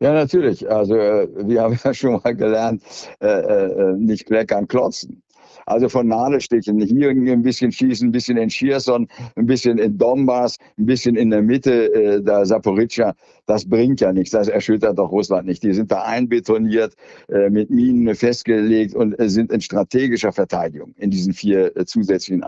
Ja, 0.00 0.14
natürlich. 0.14 0.70
Also 0.70 0.96
äh, 0.96 1.28
wir 1.46 1.62
haben 1.62 1.78
ja 1.84 1.94
schon 1.94 2.20
mal 2.22 2.34
gelernt, 2.34 2.82
äh, 3.20 3.26
äh, 3.26 3.92
nicht 3.96 4.26
kleckern, 4.26 4.66
klotzen. 4.66 5.22
Also 5.66 5.88
von 5.88 6.08
Nadelstichen. 6.08 6.80
Hier 6.80 7.10
ein 7.10 7.42
bisschen 7.42 7.72
schießen, 7.72 8.08
ein 8.08 8.12
bisschen 8.12 8.36
in 8.36 8.48
Cherson, 8.48 9.08
ein 9.36 9.46
bisschen 9.46 9.78
in 9.78 9.96
Donbass, 9.98 10.58
ein 10.78 10.86
bisschen 10.86 11.16
in 11.16 11.30
der 11.30 11.42
Mitte 11.42 11.92
äh, 11.92 12.22
der 12.22 12.46
Saporica. 12.46 13.14
Das 13.50 13.68
bringt 13.68 14.00
ja 14.00 14.12
nichts. 14.12 14.30
Das 14.30 14.46
erschüttert 14.46 14.96
doch 14.96 15.10
Russland 15.10 15.44
nicht. 15.44 15.64
Die 15.64 15.72
sind 15.72 15.90
da 15.90 16.02
einbetoniert, 16.02 16.94
äh, 17.28 17.50
mit 17.50 17.68
Minen 17.68 18.14
festgelegt 18.14 18.94
und 18.94 19.18
äh, 19.18 19.28
sind 19.28 19.50
in 19.50 19.60
strategischer 19.60 20.30
Verteidigung 20.30 20.94
in 20.98 21.10
diesen 21.10 21.32
vier 21.32 21.76
äh, 21.76 21.84
zusätzlichen 21.84 22.44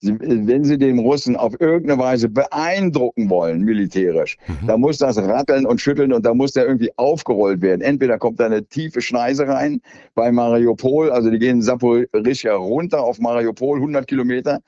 Wenn 0.00 0.64
sie 0.64 0.78
den 0.78 0.98
Russen 0.98 1.36
auf 1.36 1.60
irgendeine 1.60 2.00
Weise 2.00 2.28
beeindrucken 2.28 3.30
wollen, 3.30 3.60
militärisch, 3.62 4.36
mhm. 4.48 4.66
da 4.66 4.76
muss 4.76 4.98
das 4.98 5.16
ratteln 5.16 5.64
und 5.64 5.80
schütteln 5.80 6.12
und 6.12 6.26
da 6.26 6.34
muss 6.34 6.54
der 6.54 6.66
irgendwie 6.66 6.90
aufgerollt 6.96 7.62
werden. 7.62 7.80
Entweder 7.80 8.18
kommt 8.18 8.40
da 8.40 8.46
eine 8.46 8.64
tiefe 8.64 9.00
Schneise 9.00 9.46
rein 9.46 9.80
bei 10.16 10.32
Mariupol, 10.32 11.10
also 11.10 11.30
die 11.30 11.38
gehen 11.38 11.62
Saporischia 11.62 12.56
runter 12.56 13.04
auf 13.04 13.20
Mariupol, 13.20 13.76
100 13.76 14.08
Kilometer. 14.08 14.58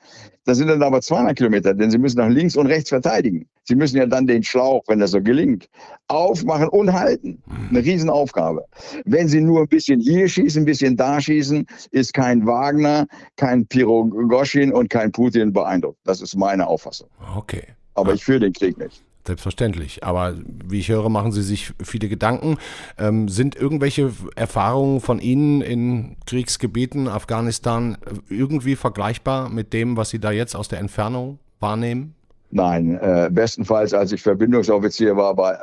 Das 0.45 0.57
sind 0.57 0.67
dann 0.67 0.81
aber 0.81 1.01
200 1.01 1.37
Kilometer, 1.37 1.73
denn 1.73 1.91
sie 1.91 1.99
müssen 1.99 2.17
nach 2.17 2.29
links 2.29 2.55
und 2.55 2.65
rechts 2.65 2.89
verteidigen. 2.89 3.47
Sie 3.63 3.75
müssen 3.75 3.97
ja 3.97 4.07
dann 4.07 4.25
den 4.25 4.41
Schlauch, 4.41 4.81
wenn 4.87 4.99
das 4.99 5.11
so 5.11 5.21
gelingt, 5.21 5.69
aufmachen 6.07 6.67
und 6.69 6.91
halten. 6.91 7.41
Eine 7.69 7.79
Riesenaufgabe. 7.79 8.65
Wenn 9.05 9.27
sie 9.27 9.39
nur 9.39 9.61
ein 9.61 9.67
bisschen 9.67 9.99
hier 9.99 10.27
schießen, 10.27 10.63
ein 10.63 10.65
bisschen 10.65 10.97
da 10.97 11.21
schießen, 11.21 11.67
ist 11.91 12.13
kein 12.13 12.45
Wagner, 12.47 13.05
kein 13.35 13.67
Pirogoschin 13.67 14.73
und 14.73 14.89
kein 14.89 15.11
Putin 15.11 15.53
beeindruckt. 15.53 15.99
Das 16.05 16.21
ist 16.21 16.35
meine 16.35 16.65
Auffassung. 16.65 17.07
Okay. 17.37 17.63
Aber 17.93 18.13
ich 18.13 18.23
führe 18.23 18.39
den 18.39 18.53
Krieg 18.53 18.77
nicht. 18.79 19.03
Selbstverständlich. 19.25 20.03
Aber 20.03 20.35
wie 20.65 20.79
ich 20.79 20.89
höre, 20.89 21.09
machen 21.09 21.31
Sie 21.31 21.43
sich 21.43 21.73
viele 21.83 22.09
Gedanken. 22.09 22.57
Ähm, 22.97 23.29
sind 23.29 23.55
irgendwelche 23.55 24.11
Erfahrungen 24.35 24.99
von 24.99 25.19
Ihnen 25.19 25.61
in 25.61 26.17
Kriegsgebieten, 26.25 27.07
Afghanistan, 27.07 27.97
irgendwie 28.29 28.75
vergleichbar 28.75 29.49
mit 29.49 29.73
dem, 29.73 29.95
was 29.95 30.09
Sie 30.09 30.19
da 30.19 30.31
jetzt 30.31 30.55
aus 30.55 30.69
der 30.69 30.79
Entfernung 30.79 31.39
wahrnehmen? 31.59 32.15
Nein, 32.53 32.99
äh, 33.01 33.29
bestenfalls 33.31 33.93
als 33.93 34.11
ich 34.11 34.21
Verbindungsoffizier 34.21 35.15
war 35.15 35.33
bei 35.33 35.53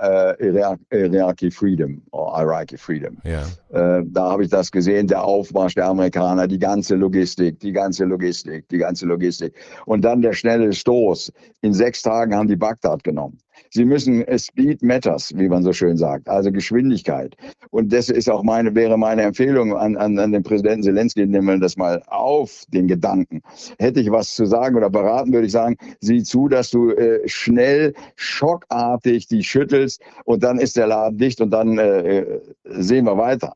äh, 0.40 0.76
Iraqi 0.90 1.50
Freedom 1.50 2.00
oder 2.12 2.42
Iraqi 2.42 2.78
Freedom. 2.78 3.18
Ja. 3.24 3.42
Äh, 3.98 4.04
da 4.06 4.30
habe 4.30 4.44
ich 4.44 4.48
das 4.48 4.72
gesehen, 4.72 5.06
der 5.06 5.22
Aufmarsch 5.22 5.74
der 5.74 5.86
Amerikaner, 5.86 6.48
die 6.48 6.58
ganze 6.58 6.94
Logistik, 6.94 7.60
die 7.60 7.72
ganze 7.72 8.06
Logistik, 8.06 8.66
die 8.70 8.78
ganze 8.78 9.04
Logistik. 9.04 9.52
Und 9.84 10.02
dann 10.02 10.22
der 10.22 10.32
schnelle 10.32 10.72
Stoß. 10.72 11.30
In 11.60 11.74
sechs 11.74 12.00
Tagen 12.02 12.34
haben 12.34 12.48
die 12.48 12.56
Bagdad 12.56 13.04
genommen. 13.04 13.36
Sie 13.70 13.84
müssen 13.84 14.22
äh, 14.22 14.38
Speed 14.38 14.82
matters, 14.82 15.32
wie 15.36 15.48
man 15.48 15.62
so 15.62 15.72
schön 15.72 15.96
sagt, 15.96 16.28
also 16.28 16.50
Geschwindigkeit. 16.50 17.36
Und 17.70 17.92
das 17.92 18.08
ist 18.08 18.30
auch 18.30 18.42
meine, 18.42 18.74
wäre 18.74 18.96
meine 18.96 19.22
Empfehlung 19.22 19.76
an, 19.76 19.96
an, 19.96 20.18
an 20.18 20.32
den 20.32 20.42
Präsidenten 20.42 20.82
Zelensky, 20.82 21.26
nehmen 21.26 21.46
wir 21.46 21.58
das 21.58 21.76
mal 21.76 22.02
auf, 22.06 22.64
den 22.68 22.88
Gedanken. 22.88 23.42
Hätte 23.78 24.00
ich 24.00 24.10
was 24.10 24.34
zu 24.34 24.46
sagen 24.46 24.76
oder 24.76 24.90
beraten, 24.90 25.32
würde 25.32 25.46
ich 25.46 25.52
sagen, 25.52 25.76
sieh 26.00 26.22
zu, 26.22 26.48
dass 26.48 26.70
du 26.70 26.90
äh, 26.90 27.26
schnell, 27.28 27.94
schockartig 28.16 29.28
die 29.28 29.42
schüttelst 29.42 30.00
und 30.24 30.42
dann 30.42 30.58
ist 30.58 30.76
der 30.76 30.86
Laden 30.86 31.18
dicht 31.18 31.40
und 31.40 31.50
dann 31.50 31.78
äh, 31.78 32.18
äh 32.20 32.40
sehen 32.64 33.04
wir 33.04 33.16
weiter. 33.16 33.54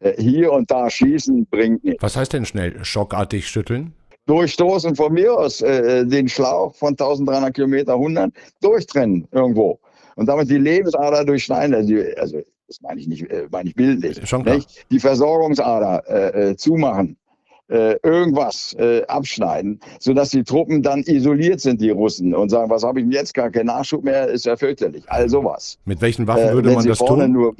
Äh, 0.00 0.20
hier 0.20 0.52
und 0.52 0.70
da 0.70 0.90
schießen 0.90 1.46
bringt 1.46 1.84
nichts. 1.84 2.02
Was 2.02 2.16
heißt 2.16 2.32
denn 2.32 2.44
schnell 2.44 2.84
schockartig 2.84 3.48
schütteln? 3.48 3.94
Durchstoßen 4.26 4.94
von 4.94 5.12
mir 5.12 5.36
aus 5.36 5.60
äh, 5.62 6.00
äh 6.00 6.06
den 6.06 6.28
Schlauch 6.28 6.74
von 6.74 6.90
1300 6.90 7.54
Kilometer 7.54 7.94
100 7.94 8.32
durchtrennen 8.60 9.26
irgendwo 9.32 9.80
und 10.16 10.26
damit 10.26 10.50
die 10.50 10.58
Lebensader 10.58 11.24
durchschneiden. 11.24 11.74
Also, 11.74 11.94
also 12.18 12.40
das 12.68 12.80
meine 12.80 13.00
ich 13.00 13.08
nicht, 13.08 13.30
äh, 13.30 13.48
meine 13.50 13.68
ich 13.68 13.74
bildlich, 13.74 14.26
Schon 14.28 14.44
klar. 14.44 14.60
die 14.90 15.00
Versorgungsader 15.00 16.02
äh, 16.08 16.50
äh, 16.50 16.56
zumachen, 16.56 17.16
äh, 17.68 17.96
irgendwas 18.02 18.74
äh, 18.78 19.02
abschneiden, 19.06 19.80
sodass 19.98 20.30
die 20.30 20.44
Truppen 20.44 20.82
dann 20.82 21.02
isoliert 21.02 21.60
sind, 21.60 21.80
die 21.80 21.90
Russen, 21.90 22.34
und 22.34 22.50
sagen, 22.50 22.70
was 22.70 22.82
habe 22.82 23.00
ich 23.00 23.04
denn 23.04 23.12
jetzt, 23.12 23.34
gar 23.34 23.50
keinen 23.50 23.66
Nachschub 23.66 24.04
mehr, 24.04 24.28
ist 24.28 24.46
ja 24.46 24.56
fürchterlich. 24.56 25.04
All 25.08 25.28
sowas. 25.28 25.78
Mit 25.84 26.00
welchen 26.00 26.26
Waffen 26.26 26.48
Äh, 26.48 26.52
würde 26.52 26.68
wenn 26.68 26.76
man 26.76 26.86
das 26.86 26.98
tun? 26.98 27.56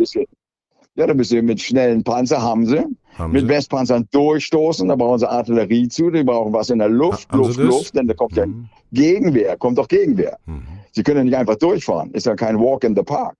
Ja, 0.94 1.07
dann 1.07 1.16
müssen 1.16 1.31
sie 1.37 1.42
mit 1.42 1.61
schnellen 1.61 2.02
Panzer 2.05 2.42
haben 2.42 2.66
sie, 2.66 2.85
Haben 3.18 3.33
mit 3.33 3.42
Sie? 3.42 3.48
Westpanzern 3.48 4.07
durchstoßen, 4.11 4.88
da 4.88 4.96
brauchen 4.96 5.18
sie 5.18 5.31
Artillerie 5.31 5.88
zu, 5.88 6.11
die 6.11 6.22
brauchen 6.22 6.52
was 6.52 6.70
in 6.70 6.78
der 6.78 6.88
Luft, 6.88 7.31
Ha- 7.33 7.37
Luft? 7.37 7.57
Luft, 7.59 7.96
denn 7.96 8.07
da 8.09 8.14
kommt 8.14 8.37
ja 8.37 8.46
Mhm. 8.46 8.68
Gegenwehr, 8.92 9.57
kommt 9.57 9.78
doch 9.78 9.88
Gegenwehr. 9.88 10.37
Mhm. 10.46 10.62
Sie 10.92 11.02
können 11.02 11.18
ja 11.18 11.24
nicht 11.24 11.37
einfach 11.37 11.57
durchfahren. 11.57 12.11
Ist 12.12 12.26
ja 12.26 12.35
kein 12.35 12.59
Walk 12.59 12.85
in 12.85 12.94
the 12.94 13.02
Park. 13.02 13.37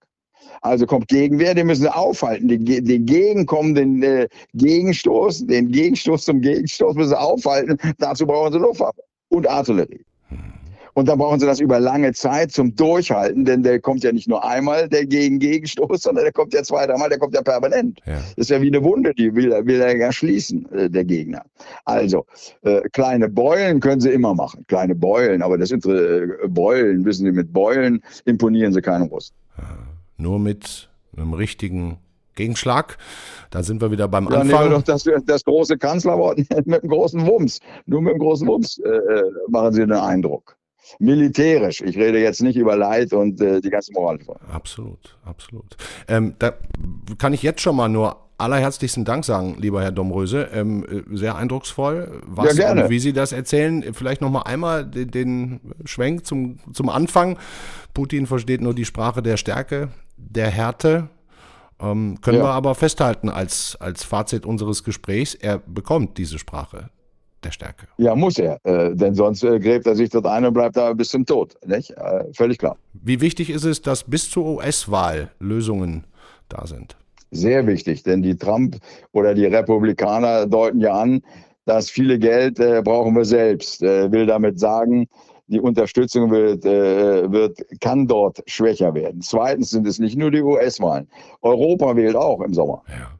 Also 0.62 0.86
kommt 0.86 1.08
Gegenwehr, 1.08 1.54
den 1.54 1.66
müssen 1.66 1.82
sie 1.82 1.94
aufhalten. 1.94 2.48
Den, 2.48 2.64
den 2.64 3.04
gegenkommenden 3.06 4.02
äh, 4.02 4.28
Gegenstoß, 4.54 5.46
den 5.46 5.70
Gegenstoß 5.70 6.24
zum 6.24 6.40
Gegenstoß 6.40 6.94
müssen 6.94 7.10
sie 7.10 7.20
aufhalten. 7.20 7.76
Dazu 7.98 8.26
brauchen 8.26 8.52
sie 8.52 8.58
Luftwaffe 8.58 9.02
und 9.28 9.46
Artillerie. 9.48 10.00
Und 10.94 11.09
dann 11.09 11.18
brauchen 11.18 11.40
sie 11.40 11.46
das 11.46 11.59
über 11.59 11.81
lange 11.81 12.12
Zeit 12.12 12.52
zum 12.52 12.74
Durchhalten, 12.76 13.44
denn 13.46 13.62
der 13.62 13.81
kommt 13.81 14.05
ja 14.05 14.12
nicht 14.12 14.28
nur 14.28 14.44
einmal, 14.44 14.88
der 14.90 15.07
gegen 15.07 15.38
Gegenstoß, 15.38 16.02
sondern 16.02 16.24
der 16.24 16.33
kommt 16.33 16.52
ja 16.52 16.62
zwei, 16.62 16.87
dreimal, 16.87 17.09
der 17.09 17.18
kommt 17.18 17.35
ja 17.35 17.40
permanent. 17.40 17.98
Ja. 18.05 18.14
Das 18.16 18.33
ist 18.37 18.50
ja 18.50 18.61
wie 18.61 18.66
eine 18.66 18.83
Wunde, 18.85 19.14
die 19.14 19.35
will, 19.35 19.52
er- 19.52 19.64
will 19.64 19.81
er 19.81 19.96
ja 19.96 20.12
schließen, 20.12 20.70
äh, 20.72 20.90
der 20.90 21.05
Gegner. 21.05 21.44
Also, 21.87 22.26
äh, 22.62 22.83
kleine 22.92 23.28
Beulen 23.31 23.81
können 23.81 24.00
sie 24.02 24.11
immer 24.11 24.35
machen. 24.35 24.64
Kleine 24.68 24.94
Beulen, 24.94 25.40
aber 25.40 25.57
das 25.57 25.70
sind 25.70 25.87
äh, 25.87 26.26
Beulen, 26.48 27.05
wissen 27.07 27.24
Sie, 27.24 27.33
mit 27.33 27.52
Beulen 27.52 28.02
imponieren 28.26 28.72
sie 28.74 28.83
keinem 28.83 29.07
Russen. 29.09 29.35
Nur 30.18 30.38
mit 30.38 30.90
einem 31.16 31.33
richtigen 31.33 31.96
Gegenschlag. 32.35 32.98
Da 33.50 33.62
sind 33.62 33.81
wir 33.81 33.90
wieder 33.90 34.09
beim 34.09 34.24
Ja, 34.31 34.38
nehmen 34.38 34.50
wir 34.50 34.59
Anfang. 34.59 34.70
doch 34.72 34.83
das, 34.83 35.07
das 35.26 35.44
große 35.44 35.76
Kanzlerwort 35.78 36.38
mit 36.66 36.83
dem 36.83 36.88
großen 36.90 37.26
Wumms. 37.26 37.61
Nur 37.87 38.02
mit 38.02 38.12
dem 38.14 38.18
großen 38.18 38.46
Wumms 38.46 38.78
äh, 38.78 38.88
äh, 38.88 39.22
machen 39.48 39.72
sie 39.72 39.81
den 39.81 39.92
Eindruck. 39.92 40.57
Militärisch. 40.98 41.80
Ich 41.80 41.96
rede 41.96 42.20
jetzt 42.20 42.42
nicht 42.42 42.56
über 42.56 42.76
Leid 42.76 43.12
und 43.12 43.40
äh, 43.40 43.60
die 43.60 43.70
ganze 43.70 43.92
Moral. 43.92 44.18
Absolut, 44.52 45.16
absolut. 45.24 45.76
Ähm, 46.08 46.34
da 46.38 46.52
kann 47.18 47.32
ich 47.32 47.42
jetzt 47.42 47.60
schon 47.60 47.76
mal 47.76 47.88
nur 47.88 48.16
allerherzlichsten 48.38 49.04
Dank 49.04 49.24
sagen, 49.24 49.56
lieber 49.58 49.82
Herr 49.82 49.92
Domröse. 49.92 50.48
Ähm, 50.52 50.84
äh, 50.84 51.16
sehr 51.16 51.36
eindrucksvoll, 51.36 52.20
was 52.26 52.56
Ja, 52.56 52.64
gerne. 52.64 52.84
und 52.84 52.90
wie 52.90 52.98
Sie 52.98 53.12
das 53.12 53.32
erzählen. 53.32 53.94
Vielleicht 53.94 54.20
noch 54.20 54.30
mal 54.30 54.42
einmal 54.42 54.84
den, 54.84 55.10
den 55.10 55.60
Schwenk 55.84 56.26
zum, 56.26 56.58
zum 56.72 56.88
Anfang. 56.88 57.38
Putin 57.94 58.26
versteht 58.26 58.60
nur 58.60 58.74
die 58.74 58.84
Sprache 58.84 59.22
der 59.22 59.36
Stärke, 59.36 59.88
der 60.16 60.48
Härte. 60.50 61.08
Ähm, 61.80 62.18
können 62.20 62.38
Ja. 62.38 62.44
wir 62.44 62.50
aber 62.50 62.74
festhalten 62.74 63.28
als, 63.28 63.76
als 63.80 64.04
Fazit 64.04 64.44
unseres 64.46 64.82
Gesprächs, 64.84 65.34
er 65.34 65.58
bekommt 65.58 66.18
diese 66.18 66.38
Sprache 66.38 66.90
der 67.44 67.50
Stärke. 67.50 67.87
Ja, 67.98 68.14
muss 68.14 68.38
er. 68.38 68.59
Äh, 68.64 68.94
denn 68.94 69.14
sonst 69.14 69.42
äh, 69.42 69.59
gräbt 69.59 69.87
er 69.87 69.94
sich 69.94 70.11
dort 70.11 70.26
ein 70.26 70.44
und 70.44 70.55
bleibt 70.55 70.76
da 70.76 70.92
bis 70.92 71.09
zum 71.09 71.26
Tod. 71.26 71.55
Nicht? 71.66 71.90
Äh, 71.90 72.24
völlig 72.33 72.59
klar. 72.59 72.76
Wie 72.92 73.20
wichtig 73.20 73.50
ist 73.50 73.64
es, 73.64 73.83
dass 73.83 74.05
bis 74.05 74.31
zur 74.31 74.44
US-Wahl 74.46 75.31
Lösungen 75.38 76.05
da 76.48 76.66
sind? 76.66 76.96
Sehr 77.31 77.66
wichtig, 77.66 78.02
denn 78.02 78.22
die 78.22 78.37
Trump 78.37 78.76
oder 79.12 79.35
die 79.35 79.46
Republikaner 79.46 80.46
deuten 80.46 80.81
ja 80.81 80.92
an, 80.92 81.22
dass 81.64 81.90
viele 81.90 82.18
Geld 82.18 82.59
äh, 82.59 82.83
brauchen 82.85 83.14
wir 83.14 83.24
selbst. 83.24 83.83
Äh, 83.83 84.11
will 84.12 84.26
damit 84.26 84.59
sagen, 84.61 85.09
die 85.46 85.61
Unterstützung 85.61 86.31
wird, 86.31 86.64
äh, 86.64 87.31
wird, 87.31 87.59
kann 87.81 88.07
dort 88.07 88.42
schwächer 88.46 88.94
werden. 88.94 89.20
Zweitens 89.20 89.70
sind 89.70 89.87
es 89.87 89.98
nicht 89.98 90.16
nur 90.16 90.31
die 90.31 90.42
US-Wahlen. 90.42 91.09
Europa 91.42 91.96
wählt 91.96 92.16
auch 92.16 92.40
im 92.40 92.55
Sommer. 92.55 92.83
Ja. 92.88 93.11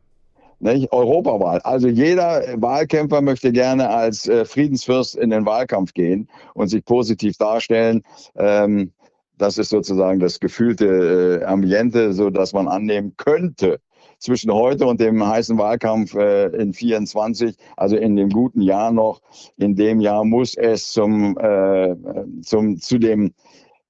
Nicht? 0.62 0.92
Europawahl. 0.92 1.59
Also 1.62 1.88
jeder 1.88 2.44
Wahlkämpfer 2.57 3.20
möchte 3.20 3.51
gerne 3.51 3.90
als 3.90 4.29
äh, 4.29 4.44
Friedensfürst 4.44 5.16
in 5.16 5.31
den 5.31 5.44
Wahlkampf 5.44 5.92
gehen 5.92 6.29
und 6.55 6.68
sich 6.68 6.85
positiv 6.85 7.37
darstellen. 7.37 8.03
Ähm, 8.37 8.92
das 9.38 9.59
ist 9.59 9.70
sozusagen 9.70 10.20
das 10.20 10.38
gefühlte 10.38 11.40
äh, 11.42 11.44
Ambiente, 11.44 12.12
so 12.12 12.31
dass 12.31 12.53
man 12.53 12.68
annehmen 12.68 13.14
könnte, 13.16 13.81
zwischen 14.18 14.53
heute 14.53 14.87
und 14.87 15.01
dem 15.01 15.27
heißen 15.27 15.59
Wahlkampf 15.59 16.14
äh, 16.14 16.46
in 16.51 16.72
24, 16.72 17.57
also 17.77 17.96
in 17.96 18.14
dem 18.14 18.29
guten 18.29 18.61
Jahr 18.62 18.92
noch, 18.92 19.20
in 19.57 19.75
dem 19.75 19.98
Jahr 20.01 20.25
muss 20.25 20.55
es 20.55 20.92
zum, 20.92 21.37
äh, 21.38 21.96
zum 22.42 22.79
zu 22.79 22.98
dem 22.98 23.35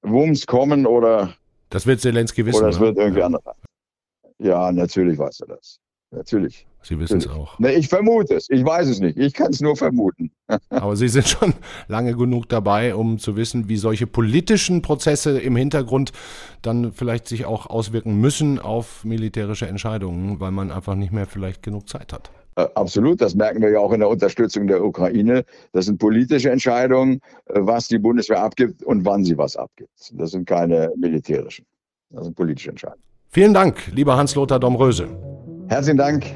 Wumms 0.01 0.47
kommen 0.47 0.87
oder, 0.87 1.35
Das 1.69 1.87
wird 1.87 2.01
Zelensky 2.01 2.47
wissen. 2.47 2.65
oder 2.65 2.71
ne? 2.71 2.81
wird 2.81 2.97
irgendwie 2.97 3.21
ja. 3.21 3.27
anders. 3.27 3.43
Ja, 4.39 4.73
natürlich 4.73 5.19
weiß 5.19 5.41
er 5.41 5.49
das. 5.49 5.82
Natürlich. 6.13 6.67
Sie 6.83 6.99
wissen 6.99 7.19
es 7.19 7.29
auch. 7.29 7.59
Ne, 7.59 7.73
ich 7.73 7.89
vermute 7.89 8.35
es. 8.35 8.51
Ich 8.51 8.65
weiß 8.65 8.89
es 8.89 9.01
nicht. 9.01 9.17
Ich 9.17 9.33
kann 9.33 9.51
es 9.51 9.61
nur 9.61 9.77
vermuten. 9.77 10.31
Aber 10.71 10.95
Sie 10.95 11.09
sind 11.09 11.27
schon 11.27 11.55
lange 11.89 12.15
genug 12.15 12.49
dabei, 12.49 12.95
um 12.95 13.19
zu 13.19 13.37
wissen, 13.37 13.69
wie 13.69 13.77
solche 13.77 14.07
politischen 14.07 14.83
Prozesse 14.83 15.39
im 15.39 15.57
Hintergrund 15.57 16.13
dann 16.61 16.93
vielleicht 16.93 17.29
sich 17.29 17.47
auch 17.47 17.67
auswirken 17.67 18.21
müssen 18.21 18.59
auf 18.59 19.05
militärische 19.05 19.67
Entscheidungen, 19.67 20.39
weil 20.41 20.51
man 20.51 20.71
einfach 20.71 20.95
nicht 20.95 21.13
mehr 21.13 21.27
vielleicht 21.27 21.63
genug 21.63 21.89
Zeit 21.89 22.13
hat. 22.13 22.31
Äh, 22.57 22.67
absolut. 22.75 23.21
Das 23.21 23.35
merken 23.35 23.63
wir 23.63 23.71
ja 23.71 23.79
auch 23.79 23.93
in 23.93 24.01
der 24.01 24.09
Unterstützung 24.09 24.67
der 24.67 24.85
Ukraine. 24.85 25.45
Das 25.73 25.87
sind 25.87 25.99
politische 25.99 26.51
Entscheidungen, 26.51 27.21
äh, 27.47 27.61
was 27.61 27.89
die 27.89 27.99
Bundeswehr 27.99 28.43
abgibt 28.43 28.83
und 28.83 29.05
wann 29.05 29.25
sie 29.25 29.39
was 29.39 29.57
abgibt. 29.57 29.91
Das 30.13 30.33
sind 30.33 30.47
keine 30.47 30.93
militärischen. 30.97 31.65
Das 32.11 32.25
sind 32.25 32.37
politische 32.37 32.71
Entscheidungen. 32.71 33.03
Vielen 33.29 33.55
Dank, 33.55 33.91
lieber 33.95 34.17
Hans-Lothar 34.17 34.61
Domröse. 34.61 35.09
Herzlichen 35.73 35.97
Dank. 35.97 36.27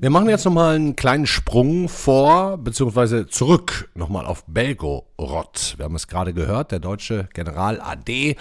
Wir 0.00 0.10
machen 0.10 0.28
jetzt 0.28 0.44
nochmal 0.44 0.74
einen 0.74 0.96
kleinen 0.96 1.28
Sprung 1.28 1.88
vor, 1.88 2.58
beziehungsweise 2.58 3.28
zurück 3.28 3.88
nochmal 3.94 4.26
auf 4.26 4.42
Belgorod. 4.48 5.74
Wir 5.76 5.84
haben 5.84 5.94
es 5.94 6.08
gerade 6.08 6.34
gehört, 6.34 6.72
der 6.72 6.80
deutsche 6.80 7.28
General 7.32 7.80
AD 7.80 8.34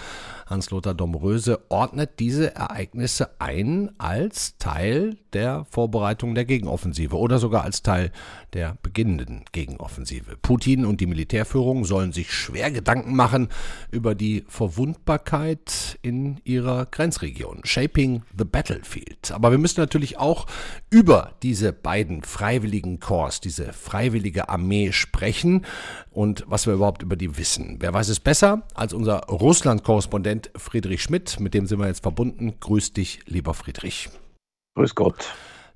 Hans-Lothar 0.53 0.93
Domröse 0.93 1.59
ordnet 1.69 2.19
diese 2.19 2.55
Ereignisse 2.55 3.41
ein 3.41 3.89
als 3.97 4.57
Teil 4.59 5.17
der 5.33 5.65
Vorbereitung 5.65 6.35
der 6.35 6.45
Gegenoffensive 6.45 7.17
oder 7.17 7.39
sogar 7.39 7.63
als 7.63 7.81
Teil 7.81 8.11
der 8.53 8.77
beginnenden 8.83 9.45
Gegenoffensive. 9.51 10.37
Putin 10.41 10.85
und 10.85 11.01
die 11.01 11.07
Militärführung 11.07 11.85
sollen 11.85 12.11
sich 12.11 12.31
schwer 12.31 12.69
Gedanken 12.69 13.15
machen 13.15 13.49
über 13.89 14.13
die 14.13 14.45
Verwundbarkeit 14.47 15.97
in 16.03 16.39
ihrer 16.43 16.85
Grenzregion. 16.85 17.61
Shaping 17.63 18.21
the 18.37 18.45
Battlefield. 18.45 19.31
Aber 19.31 19.49
wir 19.49 19.57
müssen 19.57 19.81
natürlich 19.81 20.19
auch 20.19 20.45
über 20.91 21.33
diese 21.41 21.73
beiden 21.73 22.21
freiwilligen 22.23 22.99
Korps, 22.99 23.41
diese 23.41 23.73
freiwillige 23.73 24.49
Armee 24.49 24.91
sprechen 24.91 25.65
und 26.13 26.43
was 26.47 26.67
wir 26.67 26.73
überhaupt 26.73 27.01
über 27.01 27.15
die 27.15 27.37
wissen. 27.37 27.77
Wer 27.79 27.93
weiß 27.93 28.09
es 28.09 28.19
besser 28.19 28.63
als 28.73 28.93
unser 28.93 29.25
Russland-Korrespondent 29.25 30.51
Friedrich 30.55 31.01
Schmidt, 31.01 31.39
mit 31.39 31.53
dem 31.53 31.65
sind 31.65 31.79
wir 31.79 31.87
jetzt 31.87 32.03
verbunden. 32.03 32.53
Grüß 32.59 32.93
dich, 32.93 33.21
lieber 33.25 33.53
Friedrich. 33.53 34.09
Grüß 34.75 34.95
Gott. 34.95 35.25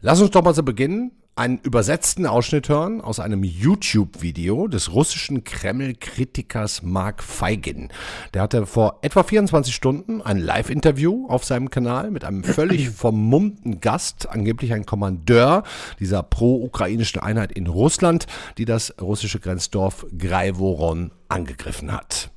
Lass 0.02 0.22
uns 0.22 0.32
doch 0.32 0.44
mal 0.44 0.54
so 0.54 0.64
beginnen. 0.64 1.12
Einen 1.38 1.60
übersetzten 1.60 2.26
Ausschnitt 2.26 2.68
hören 2.68 3.00
aus 3.00 3.20
einem 3.20 3.44
YouTube-Video 3.44 4.68
des 4.68 4.92
russischen 4.92 5.44
Kreml-Kritikers 5.44 6.82
Mark 6.82 7.22
Feigin. 7.22 7.90
Der 8.34 8.42
hatte 8.42 8.66
vor 8.66 8.98
etwa 9.04 9.22
24 9.22 9.76
Stunden 9.76 10.24
ein 10.24 10.40
Live-Interview 10.40 11.28
auf 11.30 11.46
seinem 11.46 11.70
Kanal 11.70 12.10
mit 12.10 12.26
einem 12.26 12.44
völlig 12.44 12.90
vermummten 12.90 13.80
Gast, 13.82 14.28
angeblich 14.28 14.74
ein 14.74 14.88
Kommandeur 14.88 15.62
dieser 16.00 16.24
pro-ukrainischen 16.24 17.22
Einheit 17.22 17.52
in 17.52 17.68
Russland, 17.68 18.26
die 18.58 18.66
das 18.66 18.96
russische 19.00 19.40
Grenzdorf 19.40 20.08
Greivoron 20.18 21.12
angegriffen 21.30 21.92
hat. 21.92 22.32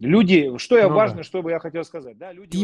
Die 0.00 0.14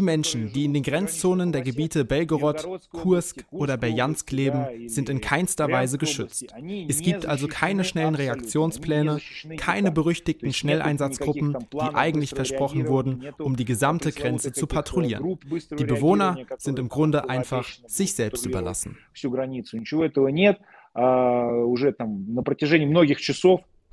Menschen, 0.01 0.53
die 0.53 0.65
in 0.65 0.73
den 0.73 0.83
Grenzzonen 0.83 1.51
der 1.51 1.63
Gebiete 1.63 2.05
Belgorod, 2.05 2.65
Kursk 2.91 3.43
oder 3.51 3.75
Berjansk 3.75 4.31
leben, 4.31 4.65
sind 4.87 5.09
in 5.09 5.19
keinster 5.19 5.69
Weise 5.69 5.97
geschützt. 5.97 6.45
Es 6.87 7.01
gibt 7.01 7.25
also 7.25 7.49
keine 7.49 7.83
schnellen 7.83 8.15
Reaktionspläne, 8.15 9.19
keine 9.57 9.91
berüchtigten 9.91 10.53
Schnelleinsatzgruppen, 10.53 11.57
die 11.73 11.93
eigentlich 11.93 12.29
versprochen 12.29 12.87
wurden, 12.87 13.25
um 13.37 13.57
die 13.57 13.65
gesamte 13.65 14.13
Grenze 14.13 14.53
zu 14.53 14.65
patrouillieren. 14.65 15.37
Die 15.77 15.85
Bewohner 15.85 16.37
sind 16.57 16.79
im 16.79 16.87
Grunde 16.87 17.29
einfach 17.29 17.67
sich 17.85 18.13
selbst 18.13 18.45
überlassen. 18.45 18.97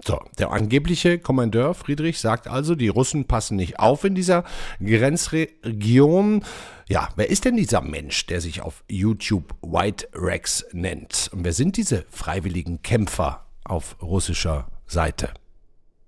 So, 0.04 0.20
der 0.36 0.50
angebliche 0.50 1.20
Kommandeur 1.20 1.74
Friedrich 1.74 2.18
sagt 2.18 2.48
also, 2.48 2.74
die 2.74 2.88
Russen 2.88 3.26
passen 3.26 3.56
nicht 3.56 3.78
auf 3.78 4.02
in 4.02 4.16
dieser 4.16 4.42
Grenzregion. 4.80 6.44
Ja, 6.88 7.08
wer 7.14 7.30
ist 7.30 7.44
denn 7.44 7.56
dieser 7.56 7.82
Mensch, 7.82 8.26
der 8.26 8.40
sich 8.40 8.62
auf 8.62 8.82
YouTube 8.88 9.54
White 9.62 10.08
Rex 10.12 10.66
nennt? 10.72 11.30
Und 11.32 11.44
wer 11.44 11.52
sind 11.52 11.76
diese 11.76 12.04
freiwilligen 12.10 12.82
Kämpfer 12.82 13.46
auf 13.64 13.96
russischer 14.02 14.66
Seite? 14.86 15.30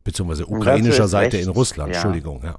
Beziehungsweise 0.02 0.46
ukrainischer 0.46 1.06
Seite 1.06 1.36
in 1.36 1.44
rechts, 1.44 1.56
Russland, 1.56 1.90
ja. 1.92 1.94
Entschuldigung, 1.94 2.42
ja. 2.42 2.58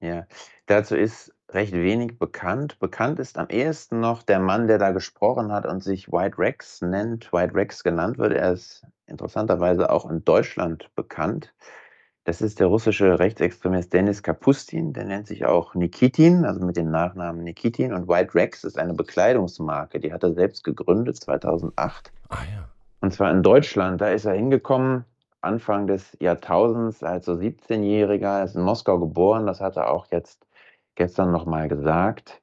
Ja, 0.00 0.26
dazu 0.64 0.96
ist 0.96 1.34
recht 1.50 1.72
wenig 1.72 2.18
bekannt. 2.18 2.78
Bekannt 2.78 3.18
ist 3.18 3.36
am 3.36 3.48
ehesten 3.48 4.00
noch 4.00 4.22
der 4.22 4.40
Mann, 4.40 4.66
der 4.66 4.78
da 4.78 4.92
gesprochen 4.92 5.52
hat 5.52 5.66
und 5.66 5.84
sich 5.84 6.10
White 6.10 6.38
Rex 6.38 6.80
nennt, 6.80 7.32
White 7.32 7.54
Rex 7.54 7.84
genannt 7.84 8.16
wird. 8.18 8.32
Er 8.32 8.52
ist 8.52 8.86
interessanterweise 9.10 9.90
auch 9.90 10.08
in 10.08 10.24
Deutschland 10.24 10.90
bekannt. 10.94 11.52
Das 12.24 12.42
ist 12.42 12.60
der 12.60 12.66
russische 12.66 13.18
Rechtsextremist 13.18 13.92
Denis 13.92 14.22
Kapustin, 14.22 14.92
der 14.92 15.04
nennt 15.04 15.26
sich 15.26 15.46
auch 15.46 15.74
Nikitin, 15.74 16.44
also 16.44 16.64
mit 16.64 16.76
dem 16.76 16.90
Nachnamen 16.90 17.42
Nikitin. 17.42 17.92
Und 17.92 18.08
White 18.08 18.34
Rex 18.34 18.62
ist 18.62 18.78
eine 18.78 18.94
Bekleidungsmarke, 18.94 20.00
die 20.00 20.12
hat 20.12 20.22
er 20.22 20.34
selbst 20.34 20.62
gegründet 20.62 21.16
2008. 21.16 22.12
Ah 22.28 22.36
ja. 22.54 22.68
Und 23.00 23.12
zwar 23.12 23.30
in 23.30 23.42
Deutschland. 23.42 24.00
Da 24.00 24.10
ist 24.10 24.26
er 24.26 24.34
hingekommen, 24.34 25.04
Anfang 25.40 25.86
des 25.86 26.16
Jahrtausends, 26.20 27.02
als 27.02 27.24
so 27.24 27.32
17-Jähriger, 27.32 28.44
ist 28.44 28.56
in 28.56 28.62
Moskau 28.62 28.98
geboren. 28.98 29.46
Das 29.46 29.60
hat 29.60 29.76
er 29.76 29.90
auch 29.90 30.06
jetzt 30.10 30.46
gestern 30.96 31.32
nochmal 31.32 31.68
gesagt. 31.68 32.42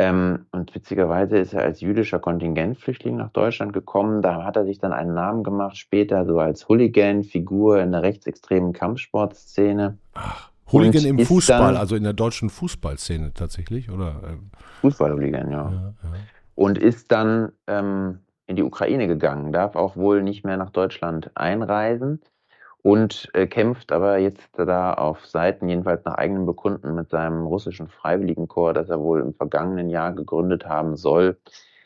Ähm, 0.00 0.46
und 0.50 0.74
witzigerweise 0.74 1.36
ist 1.36 1.52
er 1.52 1.60
als 1.60 1.82
jüdischer 1.82 2.20
Kontingentflüchtling 2.20 3.16
nach 3.16 3.28
Deutschland 3.32 3.74
gekommen. 3.74 4.22
Da 4.22 4.44
hat 4.44 4.56
er 4.56 4.64
sich 4.64 4.78
dann 4.78 4.94
einen 4.94 5.12
Namen 5.12 5.44
gemacht, 5.44 5.76
später 5.76 6.24
so 6.24 6.38
als 6.38 6.70
Hooligan-Figur 6.70 7.82
in 7.82 7.92
der 7.92 8.00
rechtsextremen 8.00 8.72
Kampfsportszene. 8.72 9.98
Ach, 10.14 10.50
Hooligan 10.72 11.04
im 11.04 11.18
Fußball, 11.18 11.76
also 11.76 11.96
in 11.96 12.04
der 12.04 12.14
deutschen 12.14 12.48
Fußballszene 12.48 13.34
tatsächlich, 13.34 13.90
oder? 13.90 14.38
Fußball-Hooligan, 14.80 15.50
ja. 15.50 15.70
ja, 15.70 15.70
ja. 15.70 16.10
Und 16.54 16.78
ist 16.78 17.12
dann 17.12 17.52
ähm, 17.66 18.20
in 18.46 18.56
die 18.56 18.62
Ukraine 18.62 19.06
gegangen, 19.06 19.52
darf 19.52 19.76
auch 19.76 19.96
wohl 19.96 20.22
nicht 20.22 20.46
mehr 20.46 20.56
nach 20.56 20.70
Deutschland 20.70 21.30
einreisen 21.34 22.22
und 22.82 23.28
äh, 23.34 23.46
kämpft 23.46 23.92
aber 23.92 24.18
jetzt 24.18 24.50
da 24.56 24.94
auf 24.94 25.26
Seiten, 25.26 25.68
jedenfalls 25.68 26.04
nach 26.04 26.14
eigenem 26.14 26.46
Bekunden, 26.46 26.94
mit 26.94 27.10
seinem 27.10 27.46
russischen 27.46 27.88
Freiwilligenkorps, 27.88 28.74
das 28.74 28.90
er 28.90 29.00
wohl 29.00 29.20
im 29.20 29.34
vergangenen 29.34 29.90
Jahr 29.90 30.12
gegründet 30.12 30.66
haben 30.66 30.96
soll, 30.96 31.38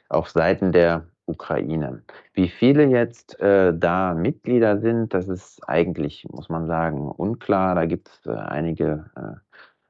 auf 0.08 0.30
Seiten 0.30 0.72
der 0.72 1.06
Ukraine. 1.26 2.02
Wie 2.34 2.48
viele 2.48 2.84
jetzt 2.84 3.40
äh, 3.40 3.72
da 3.76 4.14
Mitglieder 4.14 4.78
sind, 4.78 5.14
das 5.14 5.28
ist 5.28 5.66
eigentlich, 5.68 6.26
muss 6.30 6.48
man 6.48 6.66
sagen, 6.66 7.10
unklar. 7.10 7.74
Da 7.74 7.86
gibt 7.86 8.08
es 8.08 8.26
äh, 8.26 8.34
einige 8.36 9.10
äh, 9.16 9.38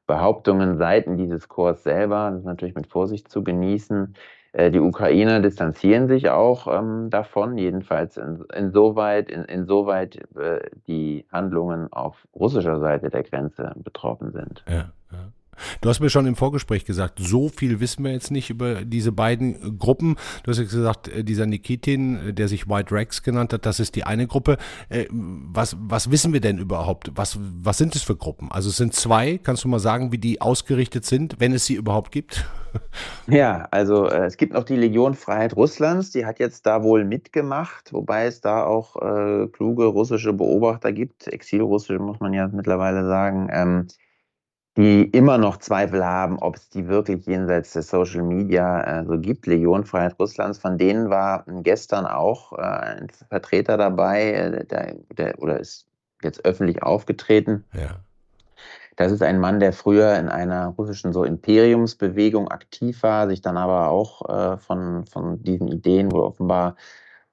Behauptungen 0.06 0.78
Seiten 0.78 1.16
dieses 1.16 1.48
Korps 1.48 1.82
selber. 1.82 2.30
Das 2.30 2.40
ist 2.40 2.46
natürlich 2.46 2.74
mit 2.74 2.86
Vorsicht 2.86 3.28
zu 3.28 3.42
genießen. 3.42 4.14
Äh, 4.54 4.70
die 4.70 4.78
Ukrainer 4.78 5.40
distanzieren 5.40 6.06
sich 6.06 6.30
auch 6.30 6.68
ähm, 6.68 7.10
davon, 7.10 7.58
jedenfalls 7.58 8.16
in, 8.16 8.44
insoweit, 8.54 9.28
in, 9.28 9.42
insoweit 9.44 10.16
äh, 10.36 10.70
die 10.86 11.26
Handlungen 11.32 11.92
auf 11.92 12.28
russischer 12.32 12.78
Seite 12.78 13.10
der 13.10 13.24
Grenze 13.24 13.72
betroffen 13.74 14.30
sind. 14.30 14.64
Ja, 14.68 14.92
ja. 15.10 15.32
Du 15.80 15.88
hast 15.88 16.00
mir 16.00 16.10
schon 16.10 16.26
im 16.26 16.36
Vorgespräch 16.36 16.84
gesagt, 16.84 17.18
so 17.20 17.48
viel 17.48 17.80
wissen 17.80 18.04
wir 18.04 18.12
jetzt 18.12 18.30
nicht 18.30 18.50
über 18.50 18.84
diese 18.84 19.12
beiden 19.12 19.78
Gruppen. 19.78 20.16
Du 20.42 20.50
hast 20.50 20.58
gesagt, 20.58 21.08
äh, 21.08 21.24
dieser 21.24 21.46
Nikitin, 21.46 22.28
äh, 22.28 22.32
der 22.34 22.48
sich 22.48 22.68
White 22.68 22.94
Rex 22.94 23.22
genannt 23.22 23.52
hat, 23.52 23.66
das 23.66 23.80
ist 23.80 23.94
die 23.96 24.04
eine 24.04 24.26
Gruppe. 24.26 24.56
Äh, 24.88 25.06
was, 25.10 25.76
was 25.80 26.10
wissen 26.10 26.32
wir 26.32 26.40
denn 26.40 26.58
überhaupt? 26.58 27.12
Was, 27.14 27.38
was 27.40 27.78
sind 27.78 27.94
es 27.96 28.02
für 28.02 28.16
Gruppen? 28.16 28.50
Also 28.50 28.70
es 28.70 28.76
sind 28.76 28.94
zwei. 28.94 29.38
Kannst 29.38 29.64
du 29.64 29.68
mal 29.68 29.78
sagen, 29.78 30.12
wie 30.12 30.18
die 30.18 30.40
ausgerichtet 30.40 31.04
sind, 31.04 31.36
wenn 31.38 31.52
es 31.52 31.66
sie 31.66 31.74
überhaupt 31.74 32.12
gibt? 32.12 32.44
Ja, 33.26 33.68
also 33.70 34.08
es 34.08 34.36
gibt 34.36 34.52
noch 34.52 34.64
die 34.64 34.76
Legion 34.76 35.14
Freiheit 35.14 35.56
Russlands, 35.56 36.10
die 36.10 36.26
hat 36.26 36.38
jetzt 36.38 36.66
da 36.66 36.82
wohl 36.82 37.04
mitgemacht, 37.04 37.92
wobei 37.92 38.26
es 38.26 38.40
da 38.40 38.64
auch 38.64 38.96
äh, 38.96 39.46
kluge 39.48 39.86
russische 39.86 40.32
Beobachter 40.32 40.92
gibt, 40.92 41.28
exilrussische 41.28 41.98
muss 41.98 42.20
man 42.20 42.32
ja 42.32 42.48
mittlerweile 42.48 43.06
sagen, 43.06 43.48
ähm, 43.52 43.86
die 44.76 45.04
immer 45.04 45.38
noch 45.38 45.58
Zweifel 45.58 46.04
haben, 46.04 46.38
ob 46.38 46.56
es 46.56 46.68
die 46.68 46.88
wirklich 46.88 47.26
jenseits 47.26 47.72
der 47.72 47.82
Social 47.82 48.22
Media 48.22 49.00
äh, 49.00 49.04
so 49.06 49.18
gibt. 49.18 49.46
Legion 49.46 49.84
Freiheit 49.84 50.18
Russlands, 50.18 50.58
von 50.58 50.78
denen 50.78 51.10
war 51.10 51.44
gestern 51.62 52.06
auch 52.06 52.52
äh, 52.52 52.62
ein 52.62 53.08
Vertreter 53.28 53.76
dabei, 53.76 54.32
äh, 54.32 54.64
der, 54.64 54.96
der, 55.16 55.38
oder 55.38 55.60
ist 55.60 55.86
jetzt 56.22 56.44
öffentlich 56.44 56.82
aufgetreten. 56.82 57.64
Ja. 57.72 58.00
Das 58.96 59.12
ist 59.12 59.22
ein 59.22 59.40
Mann, 59.40 59.60
der 59.60 59.72
früher 59.72 60.16
in 60.18 60.28
einer 60.28 60.68
russischen 60.68 61.12
so 61.12 61.24
Imperiumsbewegung 61.24 62.48
aktiv 62.48 63.02
war, 63.02 63.28
sich 63.28 63.42
dann 63.42 63.56
aber 63.56 63.90
auch 63.90 64.28
äh, 64.28 64.56
von, 64.58 65.04
von 65.06 65.42
diesen 65.42 65.68
Ideen 65.68 66.10
wohl 66.12 66.20
offenbar 66.20 66.76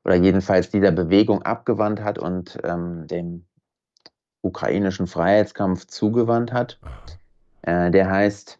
oder 0.03 0.15
jedenfalls 0.15 0.69
dieser 0.69 0.91
Bewegung 0.91 1.43
abgewandt 1.43 2.01
hat 2.01 2.17
und 2.17 2.57
ähm, 2.63 3.05
dem 3.07 3.45
ukrainischen 4.41 5.05
Freiheitskampf 5.05 5.85
zugewandt 5.85 6.51
hat. 6.51 6.79
Äh, 7.63 7.91
der 7.91 8.09
heißt 8.09 8.59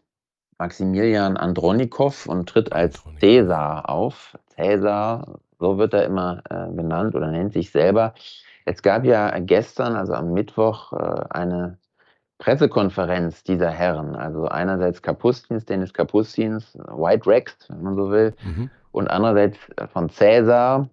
Maximilian 0.58 1.36
Andronikow 1.36 2.26
und 2.26 2.48
tritt 2.48 2.72
als 2.72 3.02
Cäsar 3.18 3.88
auf. 3.88 4.38
Cäsar, 4.54 5.40
so 5.58 5.78
wird 5.78 5.94
er 5.94 6.04
immer 6.04 6.42
äh, 6.50 6.72
genannt 6.74 7.14
oder 7.14 7.28
nennt 7.28 7.52
sich 7.52 7.70
selber. 7.70 8.14
Es 8.64 8.82
gab 8.82 9.04
ja 9.04 9.38
gestern, 9.40 9.96
also 9.96 10.14
am 10.14 10.32
Mittwoch, 10.32 10.92
äh, 10.92 11.24
eine 11.30 11.78
Pressekonferenz 12.38 13.42
dieser 13.44 13.70
Herren. 13.70 14.14
Also 14.14 14.46
einerseits 14.48 15.02
Kapustins, 15.02 15.64
Dennis 15.64 15.92
Kapustins, 15.92 16.76
White 16.76 17.26
Rex, 17.28 17.56
wenn 17.68 17.82
man 17.82 17.96
so 17.96 18.10
will, 18.10 18.34
mhm. 18.44 18.70
und 18.92 19.08
andererseits 19.08 19.58
von 19.92 20.10
Cäsar, 20.10 20.88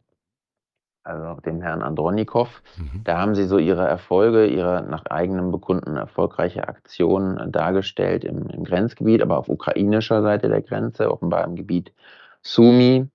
also 1.10 1.42
dem 1.42 1.62
Herrn 1.62 1.82
Andronikow. 1.82 2.62
Mhm. 2.78 3.04
Da 3.04 3.18
haben 3.18 3.36
sie 3.36 3.46
so 3.46 3.58
ihre 3.58 3.88
Erfolge, 3.88 4.46
ihre 4.46 4.86
nach 4.88 5.06
eigenem 5.08 5.52
Bekunden 5.52 5.98
erfolgreiche 5.98 6.68
Aktionen 6.68 7.52
dargestellt 7.52 8.24
im, 8.24 8.48
im, 8.50 8.64
Grenzgebiet, 8.64 9.22
aber 9.22 9.38
auf 9.38 9.50
ukrainischer 9.50 10.22
Seite 10.22 10.48
der 10.48 10.62
Grenze, 10.62 11.12
offenbar 11.12 11.44
im 11.46 11.56
Gebiet 11.56 11.94
Sumi. 12.42 13.08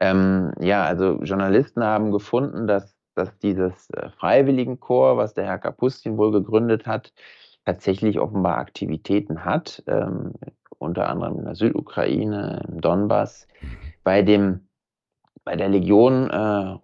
Ähm, 0.00 0.52
ja, 0.60 0.84
also 0.84 1.20
Journalisten 1.22 1.84
haben 1.84 2.12
gefunden, 2.12 2.66
dass, 2.66 2.96
dass 3.14 3.36
dieses 3.38 3.90
äh, 3.90 4.08
Freiwilligenkorps, 4.10 5.18
was 5.18 5.34
der 5.34 5.44
Herr 5.44 5.58
Kapustin 5.58 6.16
wohl 6.16 6.32
gegründet 6.32 6.86
hat, 6.86 7.12
tatsächlich 7.66 8.18
offenbar 8.18 8.56
Aktivitäten 8.58 9.44
hat, 9.44 9.82
ähm, 9.86 10.32
unter 10.78 11.08
anderem 11.08 11.38
in 11.38 11.44
der 11.44 11.54
Südukraine, 11.54 12.64
im 12.68 12.80
Donbass. 12.80 13.46
Mhm. 13.60 13.76
Bei 14.02 14.22
dem 14.22 14.69
bei 15.50 15.56
der 15.56 15.68
Legion 15.68 16.30
äh, 16.30 16.36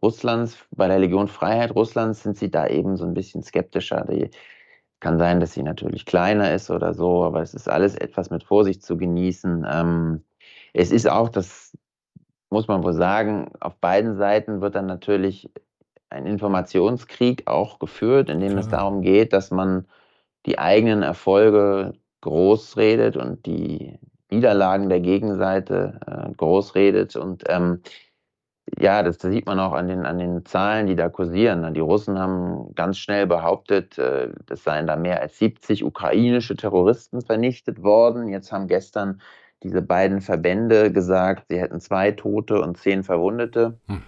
Russlands, 0.03 0.59
bei 0.73 0.89
der 0.89 0.99
Legion 0.99 1.29
Freiheit 1.29 1.73
Russlands 1.77 2.25
sind 2.25 2.37
sie 2.37 2.51
da 2.51 2.67
eben 2.67 2.97
so 2.97 3.05
ein 3.05 3.15
bisschen 3.15 3.45
skeptischer. 3.45 4.05
Die, 4.11 4.29
kann 4.99 5.19
sein, 5.19 5.39
dass 5.39 5.53
sie 5.53 5.63
natürlich 5.63 6.05
kleiner 6.05 6.53
ist 6.53 6.69
oder 6.69 6.93
so, 6.93 7.23
aber 7.23 7.43
es 7.43 7.55
ist 7.55 7.69
alles 7.69 7.95
etwas 7.95 8.31
mit 8.31 8.43
Vorsicht 8.43 8.83
zu 8.83 8.97
genießen. 8.97 9.65
Ähm, 9.71 10.25
es 10.73 10.91
ist 10.91 11.09
auch, 11.09 11.29
das 11.29 11.79
muss 12.51 12.67
man 12.67 12.83
wohl 12.83 12.95
sagen, 12.95 13.53
auf 13.61 13.77
beiden 13.77 14.17
Seiten 14.17 14.61
wird 14.61 14.75
dann 14.75 14.87
natürlich 14.87 15.49
ein 16.11 16.27
Informationskrieg 16.27 17.47
auch 17.47 17.79
geführt, 17.79 18.29
in 18.31 18.41
dem 18.41 18.53
Klar. 18.53 18.61
es 18.63 18.69
darum 18.69 19.01
geht, 19.01 19.33
dass 19.33 19.53
man 19.53 19.87
die 20.45 20.59
eigenen 20.59 21.05
Erfolge 21.05 21.93
groß 22.23 22.77
redet 22.79 23.17
und 23.17 23.47
die 23.47 24.01
Niederlagen 24.29 24.89
der 24.89 24.99
Gegenseite 24.99 26.01
äh, 26.05 26.33
groß 26.35 26.75
redet. 26.75 27.15
Und 27.15 27.45
ähm, 27.47 27.83
ja, 28.79 29.03
das, 29.03 29.19
das, 29.19 29.33
sieht 29.33 29.47
man 29.47 29.59
auch 29.59 29.73
an 29.73 29.89
den, 29.89 30.05
an 30.05 30.19
den 30.19 30.45
Zahlen, 30.45 30.87
die 30.87 30.97
da 30.97 31.09
kursieren. 31.09 31.73
Die 31.73 31.81
Russen 31.81 32.19
haben 32.19 32.75
ganz 32.75 32.99
schnell 32.99 33.27
behauptet, 33.27 33.99
äh, 33.99 34.31
es 34.51 34.65
seien 34.65 34.87
da 34.87 34.97
mehr 34.97 35.21
als 35.21 35.39
70 35.39 35.85
ukrainische 35.85 36.57
Terroristen 36.57 37.23
vernichtet 37.23 37.83
worden. 37.83 38.29
Jetzt 38.29 38.53
haben 38.53 38.67
gestern 38.69 39.21
diese 39.63 39.83
beiden 39.83 40.21
Verbände 40.21 40.93
gesagt, 40.93 41.47
sie 41.49 41.59
hätten 41.59 41.81
zwei 41.81 42.13
Tote 42.13 42.61
und 42.61 42.77
zehn 42.77 43.03
Verwundete 43.03 43.79
hm. 43.87 44.03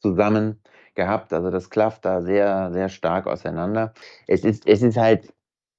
zusammen 0.00 0.60
gehabt. 0.94 1.32
Also 1.32 1.50
das 1.50 1.70
klafft 1.70 2.04
da 2.04 2.20
sehr, 2.20 2.72
sehr 2.72 2.88
stark 2.88 3.26
auseinander. 3.26 3.92
Es 4.26 4.44
ist, 4.44 4.66
es 4.66 4.82
ist 4.82 4.96
halt, 4.96 5.32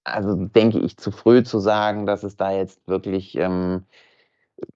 also 0.03 0.35
denke 0.35 0.79
ich, 0.79 0.97
zu 0.97 1.11
früh 1.11 1.43
zu 1.43 1.59
sagen, 1.59 2.05
dass 2.05 2.23
es 2.23 2.37
da 2.37 2.51
jetzt 2.51 2.87
wirklich 2.87 3.35
ähm, 3.37 3.83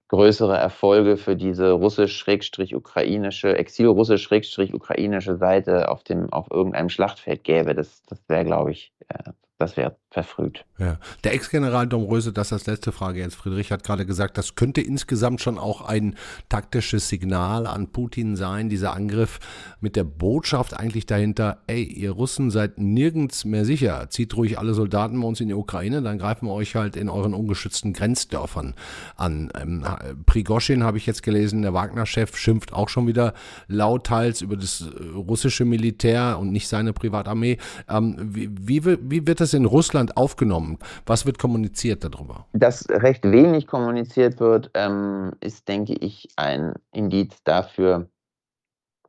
größere 0.08 0.56
Erfolge 0.56 1.16
für 1.16 1.36
diese 1.36 1.72
russisch-ukrainische, 1.72 3.56
exil-russisch-ukrainische 3.56 5.36
Seite 5.36 5.88
auf, 5.90 6.02
dem, 6.04 6.32
auf 6.32 6.50
irgendeinem 6.50 6.88
Schlachtfeld 6.88 7.44
gäbe. 7.44 7.74
Das, 7.74 8.02
das 8.04 8.20
wäre, 8.28 8.44
glaube 8.44 8.72
ich, 8.72 8.92
äh, 9.08 9.32
das 9.58 9.76
wäre 9.76 9.96
verfrüht. 10.10 10.64
Ja. 10.78 10.98
Der 11.24 11.34
Ex-General 11.34 11.86
Domröse, 11.86 12.32
das 12.32 12.52
ist 12.52 12.52
das 12.52 12.66
letzte 12.66 12.92
Frage 12.92 13.20
jetzt. 13.20 13.34
Friedrich 13.34 13.70
hat 13.72 13.84
gerade 13.84 14.06
gesagt, 14.06 14.38
das 14.38 14.54
könnte 14.54 14.80
insgesamt 14.80 15.40
schon 15.40 15.58
auch 15.58 15.82
ein 15.82 16.16
taktisches 16.48 17.08
Signal 17.08 17.66
an 17.66 17.88
Putin 17.88 18.36
sein, 18.36 18.68
dieser 18.68 18.94
Angriff 18.94 19.38
mit 19.80 19.96
der 19.96 20.04
Botschaft 20.04 20.74
eigentlich 20.74 21.06
dahinter, 21.06 21.58
ey, 21.66 21.82
ihr 21.82 22.12
Russen 22.12 22.50
seid 22.50 22.78
nirgends 22.78 23.44
mehr 23.44 23.64
sicher. 23.64 24.08
Zieht 24.10 24.36
ruhig 24.36 24.58
alle 24.58 24.74
Soldaten 24.74 25.20
bei 25.20 25.26
uns 25.26 25.40
in 25.40 25.48
die 25.48 25.54
Ukraine, 25.54 26.02
dann 26.02 26.18
greifen 26.18 26.46
wir 26.46 26.52
euch 26.52 26.74
halt 26.76 26.96
in 26.96 27.08
euren 27.08 27.34
ungeschützten 27.34 27.92
Grenzdörfern 27.92 28.74
an. 29.16 29.50
Ähm, 29.60 29.84
Prigoschin 30.24 30.82
habe 30.82 30.98
ich 30.98 31.06
jetzt 31.06 31.22
gelesen, 31.22 31.62
der 31.62 31.74
Wagner-Chef 31.74 32.36
schimpft 32.36 32.72
auch 32.72 32.88
schon 32.88 33.06
wieder 33.06 33.34
lauthals 33.68 34.40
über 34.40 34.56
das 34.56 34.82
äh, 34.82 35.04
russische 35.14 35.64
Militär 35.64 36.38
und 36.38 36.52
nicht 36.52 36.68
seine 36.68 36.92
Privatarmee. 36.92 37.58
Ähm, 37.88 38.16
wie, 38.18 38.84
wie, 38.84 38.98
wie 39.02 39.26
wird 39.26 39.40
das 39.40 39.45
es 39.46 39.54
in 39.54 39.64
Russland 39.64 40.16
aufgenommen? 40.16 40.78
Was 41.06 41.26
wird 41.26 41.38
kommuniziert 41.38 42.04
darüber? 42.04 42.46
Dass 42.52 42.88
recht 42.88 43.24
wenig 43.24 43.66
kommuniziert 43.66 44.38
wird, 44.40 44.70
ähm, 44.74 45.32
ist, 45.40 45.68
denke 45.68 45.94
ich, 45.94 46.28
ein 46.36 46.74
Indiz 46.92 47.42
dafür, 47.44 48.08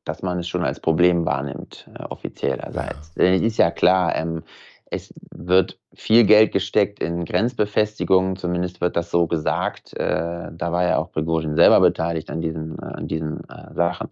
dass 0.05 0.23
man 0.23 0.39
es 0.39 0.47
schon 0.47 0.63
als 0.63 0.79
Problem 0.79 1.25
wahrnimmt, 1.25 1.89
äh, 1.93 2.03
offiziellerseits. 2.03 3.11
Ja. 3.15 3.23
Denn 3.23 3.33
es 3.33 3.41
ist 3.41 3.57
ja 3.57 3.71
klar, 3.71 4.15
ähm, 4.15 4.43
es 4.89 5.13
wird 5.31 5.79
viel 5.93 6.23
Geld 6.23 6.53
gesteckt 6.53 6.99
in 6.99 7.25
Grenzbefestigungen, 7.25 8.37
zumindest 8.37 8.79
wird 8.79 8.95
das 8.95 9.11
so 9.11 9.27
gesagt. 9.27 9.93
Äh, 9.97 10.49
da 10.51 10.71
war 10.71 10.83
ja 10.83 10.97
auch 10.97 11.11
Prigozhin 11.11 11.55
selber 11.55 11.81
beteiligt 11.81 12.29
an 12.29 12.41
diesen, 12.41 12.79
äh, 12.79 12.85
an 12.85 13.07
diesen 13.07 13.41
äh, 13.49 13.73
Sachen. 13.73 14.09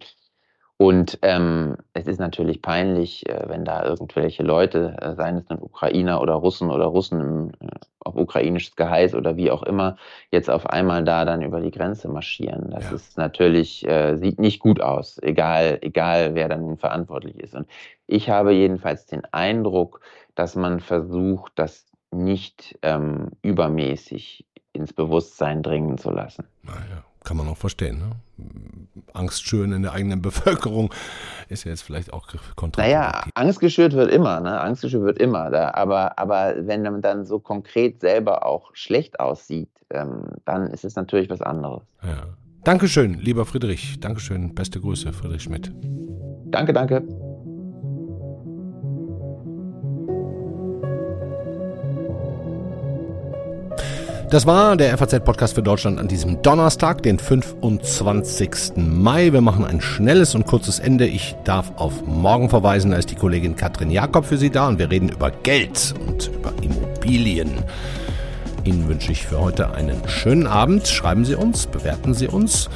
Und 0.78 1.18
ähm, 1.22 1.76
es 1.94 2.06
ist 2.06 2.20
natürlich 2.20 2.60
peinlich, 2.60 3.26
äh, 3.28 3.48
wenn 3.48 3.64
da 3.64 3.84
irgendwelche 3.84 4.42
Leute, 4.42 4.94
äh, 5.00 5.14
seien 5.14 5.38
es 5.38 5.48
nun 5.48 5.62
Ukrainer 5.62 6.20
oder 6.20 6.34
Russen 6.34 6.70
oder 6.70 6.84
Russen 6.84 7.20
im, 7.20 7.48
äh, 7.66 7.70
auf 8.00 8.14
ukrainisches 8.14 8.76
Geheiß 8.76 9.14
oder 9.14 9.36
wie 9.36 9.50
auch 9.50 9.62
immer, 9.62 9.96
jetzt 10.30 10.50
auf 10.50 10.66
einmal 10.66 11.02
da 11.02 11.24
dann 11.24 11.40
über 11.40 11.60
die 11.60 11.70
Grenze 11.70 12.08
marschieren. 12.08 12.70
Das 12.70 12.90
ja. 12.90 12.96
ist 12.96 13.16
natürlich, 13.16 13.88
äh, 13.88 14.16
sieht 14.16 14.38
nicht 14.38 14.60
gut 14.60 14.80
aus, 14.82 15.18
egal, 15.22 15.78
egal 15.80 16.34
wer 16.34 16.48
dann 16.48 16.76
verantwortlich 16.76 17.40
ist. 17.40 17.54
Und 17.54 17.66
ich 18.06 18.28
habe 18.28 18.52
jedenfalls 18.52 19.06
den 19.06 19.22
Eindruck, 19.32 20.00
dass 20.34 20.56
man 20.56 20.80
versucht, 20.80 21.52
das 21.56 21.86
nicht 22.10 22.78
ähm, 22.82 23.30
übermäßig 23.40 24.44
ins 24.74 24.92
Bewusstsein 24.92 25.62
dringen 25.62 25.96
zu 25.96 26.10
lassen. 26.10 26.44
Kann 27.26 27.36
man 27.36 27.48
auch 27.48 27.56
verstehen. 27.56 27.98
Ne? 27.98 28.10
Angst 29.12 29.44
schüren 29.44 29.72
in 29.72 29.82
der 29.82 29.92
eigenen 29.92 30.22
Bevölkerung 30.28 30.94
ist 31.48 31.64
ja 31.64 31.72
jetzt 31.72 31.82
vielleicht 31.82 32.12
auch 32.12 32.28
kontraproduktiv. 32.54 32.78
Naja, 32.78 33.24
Angst 33.34 33.58
geschürt 33.58 33.94
wird 33.94 34.12
immer, 34.12 34.40
ne? 34.40 34.60
Angst 34.60 34.82
geschürt 34.82 35.02
wird 35.02 35.18
immer. 35.18 35.50
Da, 35.50 35.74
aber, 35.74 36.18
aber 36.20 36.54
wenn 36.58 36.82
man 36.82 37.02
dann 37.02 37.24
so 37.24 37.40
konkret 37.40 38.00
selber 38.00 38.46
auch 38.46 38.70
schlecht 38.74 39.18
aussieht, 39.18 39.70
ähm, 39.90 40.22
dann 40.44 40.68
ist 40.68 40.84
es 40.84 40.94
natürlich 40.94 41.28
was 41.28 41.42
anderes. 41.42 41.82
Ja. 42.04 42.28
Dankeschön, 42.62 43.14
lieber 43.14 43.44
Friedrich. 43.44 43.98
Dankeschön. 43.98 44.54
Beste 44.54 44.80
Grüße, 44.80 45.12
Friedrich 45.12 45.42
Schmidt. 45.42 45.72
Danke, 46.46 46.72
danke. 46.72 47.02
Das 54.30 54.44
war 54.44 54.76
der 54.76 54.98
FAZ-Podcast 54.98 55.54
für 55.54 55.62
Deutschland 55.62 56.00
an 56.00 56.08
diesem 56.08 56.42
Donnerstag, 56.42 57.00
den 57.04 57.20
25. 57.20 58.72
Mai. 58.76 59.32
Wir 59.32 59.40
machen 59.40 59.64
ein 59.64 59.80
schnelles 59.80 60.34
und 60.34 60.46
kurzes 60.46 60.80
Ende. 60.80 61.06
Ich 61.06 61.36
darf 61.44 61.70
auf 61.76 62.04
morgen 62.04 62.50
verweisen. 62.50 62.90
Da 62.90 62.96
ist 62.96 63.08
die 63.10 63.14
Kollegin 63.14 63.54
Katrin 63.54 63.92
Jakob 63.92 64.24
für 64.24 64.36
Sie 64.36 64.50
da 64.50 64.66
und 64.66 64.80
wir 64.80 64.90
reden 64.90 65.10
über 65.10 65.30
Geld 65.30 65.94
und 66.08 66.26
über 66.26 66.52
Immobilien. 66.60 67.52
Ihnen 68.64 68.88
wünsche 68.88 69.12
ich 69.12 69.24
für 69.24 69.40
heute 69.40 69.72
einen 69.72 70.08
schönen 70.08 70.48
Abend. 70.48 70.88
Schreiben 70.88 71.24
Sie 71.24 71.36
uns, 71.36 71.68
bewerten 71.68 72.12
Sie 72.12 72.26
uns. 72.26 72.68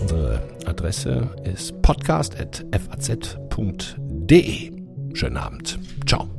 Unsere 0.00 0.40
Adresse 0.64 1.28
ist 1.42 1.82
podcast.faz.de. 1.82 4.70
Schönen 5.12 5.36
Abend. 5.36 5.78
Ciao. 6.06 6.33